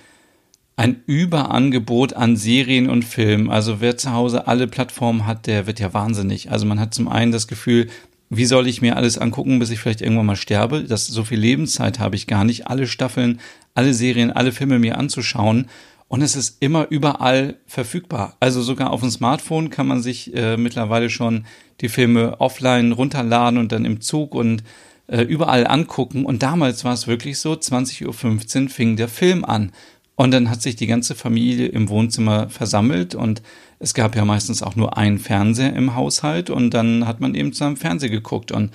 ein 0.75 1.03
Überangebot 1.07 2.13
an 2.13 2.37
Serien 2.37 2.89
und 2.89 3.05
Filmen. 3.05 3.51
Also 3.51 3.81
wer 3.81 3.97
zu 3.97 4.13
Hause 4.13 4.47
alle 4.47 4.69
Plattformen 4.69 5.27
hat, 5.27 5.49
der 5.49 5.67
wird 5.67 5.81
ja 5.81 5.93
wahnsinnig. 5.93 6.53
Also 6.53 6.67
man 6.67 6.79
hat 6.79 6.95
zum 6.95 7.09
einen 7.09 7.33
das 7.33 7.49
Gefühl, 7.49 7.89
wie 8.31 8.45
soll 8.45 8.69
ich 8.69 8.81
mir 8.81 8.97
alles 8.97 9.19
angucken, 9.19 9.59
bis 9.59 9.71
ich 9.71 9.81
vielleicht 9.81 10.03
irgendwann 10.03 10.27
mal 10.27 10.37
sterbe? 10.37 10.85
Das 10.85 11.09
so 11.09 11.25
viel 11.25 11.41
Lebenszeit 11.41 11.99
habe 11.99 12.15
ich 12.15 12.29
gar 12.29 12.45
nicht, 12.45 12.69
alle 12.69 12.87
Staffeln, 12.87 13.41
alle 13.75 13.93
Serien, 13.93 14.31
alle 14.31 14.53
Filme 14.53 14.79
mir 14.79 14.99
anzuschauen. 14.99 15.67
Und 16.09 16.23
es 16.23 16.37
ist 16.37 16.57
immer 16.61 16.87
überall 16.88 17.57
verfügbar. 17.66 18.37
Also 18.40 18.62
sogar 18.62 18.90
auf 18.90 19.01
dem 19.01 19.11
Smartphone 19.11 19.68
kann 19.68 19.87
man 19.87 20.03
sich 20.03 20.35
äh, 20.35 20.57
mittlerweile 20.57 21.11
schon 21.11 21.44
die 21.83 21.90
Filme 21.90 22.40
offline 22.40 22.92
runterladen 22.92 23.59
und 23.59 23.73
dann 23.73 23.85
im 23.85 24.01
Zug 24.01 24.35
und 24.35 24.64
äh, 25.07 25.23
überall 25.23 25.66
angucken. 25.66 26.25
Und 26.25 26.42
damals 26.42 26.85
war 26.85 26.94
es 26.94 27.07
wirklich 27.07 27.38
so, 27.38 27.53
20.15 27.53 28.62
Uhr 28.64 28.68
fing 28.71 28.97
der 28.97 29.09
Film 29.09 29.44
an. 29.44 29.73
Und 30.16 30.33
dann 30.33 30.51
hat 30.51 30.62
sich 30.62 30.77
die 30.77 30.88
ganze 30.88 31.14
Familie 31.14 31.68
im 31.68 31.88
Wohnzimmer 31.88 32.49
versammelt 32.49 33.14
und 33.14 33.40
es 33.79 33.94
gab 33.94 34.16
ja 34.16 34.25
meistens 34.25 34.64
auch 34.64 34.75
nur 34.75 34.97
einen 34.97 35.21
Fernseher 35.21 35.77
im 35.77 35.94
Haushalt 35.94 36.51
und 36.51 36.71
dann 36.71 37.07
hat 37.07 37.21
man 37.21 37.37
eben 37.37 37.53
zusammen 37.53 37.77
Fernsehen 37.77 38.11
geguckt 38.11 38.51
und 38.51 38.73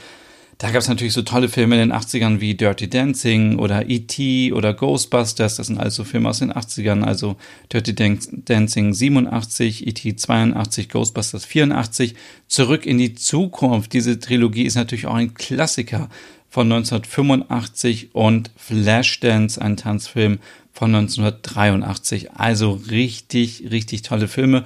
da 0.64 0.72
gab 0.72 0.82
es 0.82 0.88
natürlich 0.88 1.12
so 1.12 1.24
tolle 1.24 1.50
Filme 1.50 1.76
in 1.76 1.90
den 1.90 2.00
80ern 2.00 2.40
wie 2.40 2.56
Dirty 2.56 2.90
Dancing 2.90 3.60
oder 3.60 3.90
E.T. 3.90 4.54
oder 4.54 4.74
Ghostbusters. 4.74 5.58
Das 5.58 5.68
sind 5.68 5.78
also 5.78 6.06
Filme 6.06 6.30
aus 6.30 6.40
den 6.40 6.54
80ern. 6.54 7.04
Also 7.04 7.36
Dirty 7.74 7.94
Dancing 7.94 8.94
87, 8.94 9.86
E.T. 9.86 10.16
82, 10.16 10.88
Ghostbusters 10.88 11.44
84. 11.44 12.16
Zurück 12.48 12.86
in 12.86 12.98
die 12.98 13.14
Zukunft. 13.14 13.92
Diese 13.92 14.22
Trilogie 14.22 14.64
ist 14.64 14.76
natürlich 14.76 15.06
auch 15.06 15.16
ein 15.16 15.34
Klassiker 15.34 16.10
von 16.50 16.72
1985 16.72 18.16
und 18.16 18.50
Flashdance, 18.56 19.62
ein 19.62 19.76
Tanzfilm 19.76 20.40
von 20.72 20.96
1983. 20.96 22.32
Also 22.32 22.80
richtig, 22.90 23.66
richtig 23.70 24.04
tolle 24.04 24.30
Filme. 24.30 24.64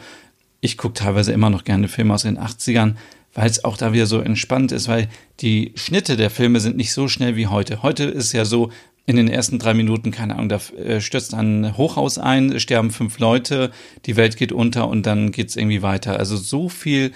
Ich 0.61 0.77
gucke 0.77 0.93
teilweise 0.93 1.33
immer 1.33 1.49
noch 1.49 1.63
gerne 1.63 1.87
Filme 1.87 2.13
aus 2.13 2.21
den 2.21 2.37
80ern, 2.37 2.93
weil 3.37 3.49
es 3.51 3.63
auch 3.63 3.77
da 3.77 3.93
wieder 3.93 4.07
so 4.07 4.19
entspannt 4.19 4.71
ist, 4.71 4.87
weil 4.87 5.07
die 5.41 5.71
Schnitte 5.75 6.17
der 6.17 6.31
Filme 6.31 6.59
sind 6.59 6.75
nicht 6.75 6.91
so 6.91 7.07
schnell 7.07 7.35
wie 7.35 7.45
heute. 7.45 7.83
Heute 7.83 8.05
ist 8.05 8.33
ja 8.33 8.45
so, 8.45 8.71
in 9.05 9.15
den 9.15 9.29
ersten 9.29 9.59
drei 9.59 9.75
Minuten, 9.75 10.09
keine 10.09 10.33
Ahnung, 10.33 10.49
da 10.49 10.59
äh, 10.75 10.99
stürzt 10.99 11.35
ein 11.35 11.77
Hochhaus 11.77 12.17
ein, 12.17 12.59
sterben 12.59 12.89
fünf 12.89 13.19
Leute, 13.19 13.71
die 14.07 14.17
Welt 14.17 14.37
geht 14.37 14.51
unter 14.51 14.87
und 14.87 15.05
dann 15.05 15.31
geht's 15.31 15.55
irgendwie 15.55 15.83
weiter. 15.83 16.17
Also 16.17 16.35
so 16.35 16.67
viel 16.67 17.13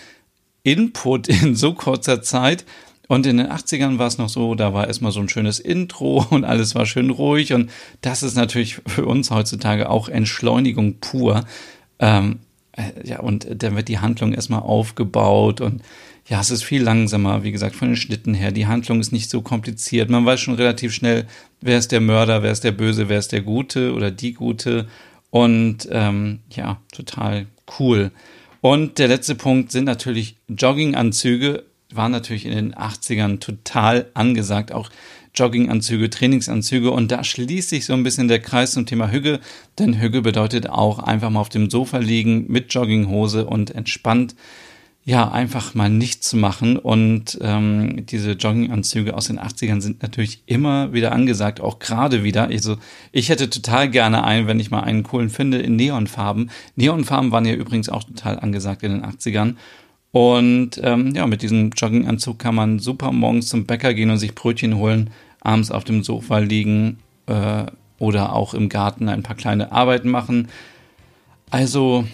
Input 0.61 1.27
in 1.27 1.55
so 1.55 1.73
kurzer 1.73 2.21
Zeit 2.21 2.65
Und 3.07 3.25
in 3.25 3.37
den 3.37 3.47
80ern 3.47 3.97
war 3.97 4.07
es 4.07 4.19
noch 4.19 4.29
so, 4.29 4.53
da 4.53 4.73
war 4.73 4.87
erstmal 4.87 5.11
so 5.11 5.19
ein 5.19 5.27
schönes 5.27 5.59
Intro 5.59 6.25
und 6.29 6.45
alles 6.45 6.75
war 6.75 6.85
schön 6.85 7.09
ruhig. 7.09 7.51
Und 7.51 7.71
das 8.01 8.21
ist 8.21 8.35
natürlich 8.35 8.79
für 8.85 9.07
uns 9.07 9.31
heutzutage 9.31 9.89
auch 9.89 10.07
Entschleunigung 10.07 10.99
pur. 11.01 11.45
Ähm, 11.99 12.39
äh, 12.73 12.83
ja, 13.03 13.19
und 13.19 13.47
dann 13.63 13.75
wird 13.75 13.87
die 13.87 13.99
Handlung 13.99 14.33
erstmal 14.33 14.61
aufgebaut 14.61 15.61
und 15.61 15.81
ja, 16.31 16.39
es 16.39 16.49
ist 16.49 16.63
viel 16.63 16.81
langsamer, 16.81 17.43
wie 17.43 17.51
gesagt, 17.51 17.75
von 17.75 17.89
den 17.89 17.97
Schnitten 17.97 18.33
her. 18.33 18.51
Die 18.51 18.65
Handlung 18.65 19.01
ist 19.01 19.11
nicht 19.11 19.29
so 19.29 19.41
kompliziert. 19.41 20.09
Man 20.09 20.25
weiß 20.25 20.39
schon 20.39 20.55
relativ 20.55 20.93
schnell, 20.93 21.27
wer 21.59 21.77
ist 21.77 21.91
der 21.91 21.99
Mörder, 21.99 22.41
wer 22.41 22.53
ist 22.53 22.63
der 22.63 22.71
Böse, 22.71 23.09
wer 23.09 23.19
ist 23.19 23.33
der 23.33 23.41
Gute 23.41 23.93
oder 23.93 24.11
die 24.11 24.31
Gute. 24.31 24.87
Und 25.29 25.89
ähm, 25.91 26.39
ja, 26.49 26.79
total 26.93 27.47
cool. 27.79 28.11
Und 28.61 28.97
der 28.97 29.09
letzte 29.09 29.35
Punkt 29.35 29.73
sind 29.73 29.83
natürlich 29.83 30.37
Jogginganzüge 30.47 31.65
war 31.93 32.09
natürlich 32.09 32.45
in 32.45 32.53
den 32.53 32.73
80ern 32.73 33.39
total 33.39 34.07
angesagt, 34.13 34.71
auch 34.71 34.89
Jogginganzüge, 35.33 36.09
Trainingsanzüge 36.09 36.91
und 36.91 37.11
da 37.11 37.23
schließt 37.23 37.69
sich 37.69 37.85
so 37.85 37.93
ein 37.93 38.03
bisschen 38.03 38.27
der 38.27 38.39
Kreis 38.39 38.71
zum 38.71 38.85
Thema 38.85 39.11
Hügge, 39.11 39.39
denn 39.79 39.99
Hügge 39.99 40.21
bedeutet 40.21 40.69
auch 40.69 40.99
einfach 40.99 41.29
mal 41.29 41.39
auf 41.39 41.49
dem 41.49 41.69
Sofa 41.69 41.99
liegen 41.99 42.45
mit 42.49 42.73
Jogginghose 42.73 43.45
und 43.45 43.71
entspannt 43.71 44.35
ja, 45.03 45.31
einfach 45.31 45.73
mal 45.73 45.89
nichts 45.89 46.29
zu 46.29 46.37
machen. 46.37 46.77
Und 46.77 47.39
ähm, 47.41 48.05
diese 48.05 48.33
Jogginganzüge 48.33 49.15
aus 49.15 49.27
den 49.27 49.39
80ern 49.39 49.81
sind 49.81 50.03
natürlich 50.03 50.43
immer 50.45 50.93
wieder 50.93 51.11
angesagt, 51.11 51.59
auch 51.59 51.79
gerade 51.79 52.23
wieder. 52.23 52.47
Also 52.49 52.77
ich 53.11 53.29
hätte 53.29 53.49
total 53.49 53.89
gerne 53.89 54.23
einen, 54.23 54.47
wenn 54.47 54.59
ich 54.59 54.69
mal 54.69 54.81
einen 54.81 55.03
coolen 55.03 55.29
finde, 55.29 55.57
in 55.57 55.75
Neonfarben. 55.75 56.51
Neonfarben 56.75 57.31
waren 57.31 57.45
ja 57.45 57.53
übrigens 57.53 57.89
auch 57.89 58.03
total 58.03 58.39
angesagt 58.39 58.83
in 58.83 58.91
den 58.91 59.05
80ern. 59.05 59.55
Und 60.11 60.79
ähm, 60.83 61.15
ja, 61.15 61.25
mit 61.25 61.41
diesem 61.41 61.71
Jogginganzug 61.71 62.37
kann 62.37 62.53
man 62.53 62.79
super 62.79 63.11
morgens 63.11 63.47
zum 63.47 63.65
Bäcker 63.65 63.93
gehen 63.93 64.11
und 64.11 64.17
sich 64.17 64.35
Brötchen 64.35 64.75
holen, 64.75 65.09
abends 65.39 65.71
auf 65.71 65.83
dem 65.83 66.03
Sofa 66.03 66.39
liegen 66.39 66.99
äh, 67.27 67.63
oder 67.97 68.33
auch 68.33 68.53
im 68.53 68.69
Garten 68.69 69.09
ein 69.09 69.23
paar 69.23 69.37
kleine 69.37 69.71
Arbeiten 69.71 70.09
machen. 70.09 70.49
Also, 71.51 72.05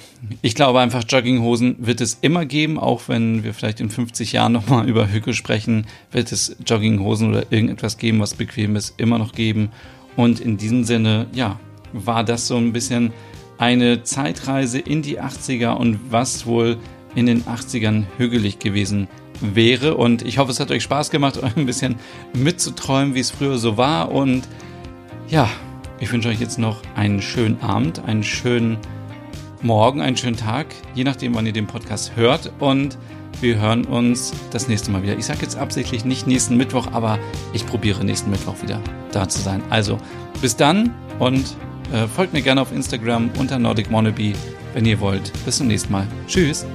ich 0.41 0.55
glaube 0.55 0.79
einfach, 0.79 1.03
Jogginghosen 1.07 1.75
wird 1.77 2.01
es 2.01 2.17
immer 2.21 2.45
geben, 2.45 2.79
auch 2.79 3.03
wenn 3.07 3.43
wir 3.43 3.53
vielleicht 3.53 3.79
in 3.79 3.91
50 3.91 4.31
Jahren 4.31 4.51
nochmal 4.51 4.89
über 4.89 5.11
Hücke 5.11 5.33
sprechen, 5.33 5.85
wird 6.11 6.31
es 6.31 6.55
Jogginghosen 6.65 7.29
oder 7.29 7.51
irgendetwas 7.51 7.97
geben, 7.97 8.19
was 8.19 8.33
bequem 8.33 8.75
ist, 8.75 8.99
immer 8.99 9.19
noch 9.19 9.33
geben. 9.33 9.69
Und 10.15 10.39
in 10.39 10.57
diesem 10.57 10.83
Sinne, 10.83 11.27
ja, 11.33 11.59
war 11.93 12.23
das 12.23 12.47
so 12.47 12.57
ein 12.57 12.73
bisschen 12.73 13.13
eine 13.59 14.03
Zeitreise 14.03 14.79
in 14.79 15.03
die 15.03 15.21
80er 15.21 15.73
und 15.73 15.99
was 16.09 16.47
wohl 16.47 16.77
in 17.13 17.27
den 17.27 17.43
80ern 17.43 18.05
hügelig 18.17 18.57
gewesen 18.57 19.07
wäre. 19.39 19.95
Und 19.95 20.23
ich 20.23 20.39
hoffe, 20.39 20.51
es 20.51 20.59
hat 20.59 20.71
euch 20.71 20.81
Spaß 20.81 21.11
gemacht, 21.11 21.39
ein 21.55 21.67
bisschen 21.67 21.95
mitzuträumen, 22.33 23.13
wie 23.13 23.19
es 23.19 23.29
früher 23.29 23.59
so 23.59 23.77
war. 23.77 24.11
Und 24.11 24.47
ja, 25.29 25.47
ich 25.99 26.11
wünsche 26.11 26.29
euch 26.29 26.39
jetzt 26.39 26.57
noch 26.57 26.81
einen 26.95 27.21
schönen 27.21 27.61
Abend, 27.61 28.03
einen 28.03 28.23
schönen 28.23 28.77
Morgen, 29.61 30.01
einen 30.01 30.15
schönen 30.15 30.37
Tag, 30.37 30.67
je 30.93 31.03
nachdem, 31.03 31.33
wann 31.33 31.45
ihr 31.45 31.53
den 31.53 31.65
Podcast 31.65 32.15
hört. 32.15 32.51
Und 32.59 32.97
wir 33.41 33.59
hören 33.59 33.85
uns 33.85 34.33
das 34.51 34.67
nächste 34.67 34.91
Mal 34.91 35.01
wieder. 35.01 35.17
Ich 35.17 35.25
sage 35.25 35.39
jetzt 35.41 35.57
absichtlich 35.57 36.05
nicht 36.05 36.27
nächsten 36.27 36.57
Mittwoch, 36.57 36.87
aber 36.91 37.17
ich 37.53 37.65
probiere 37.65 38.05
nächsten 38.05 38.29
Mittwoch 38.29 38.61
wieder 38.61 38.81
da 39.11 39.27
zu 39.27 39.39
sein. 39.39 39.61
Also 39.69 39.97
bis 40.41 40.55
dann 40.55 40.93
und 41.19 41.55
äh, 41.91 42.07
folgt 42.07 42.33
mir 42.33 42.41
gerne 42.41 42.61
auf 42.61 42.71
Instagram 42.71 43.31
unter 43.39 43.57
Nordic 43.57 43.91
Wannabe, 43.91 44.33
wenn 44.73 44.85
ihr 44.85 44.99
wollt. 44.99 45.31
Bis 45.43 45.57
zum 45.57 45.67
nächsten 45.67 45.91
Mal. 45.91 46.07
Tschüss. 46.27 46.65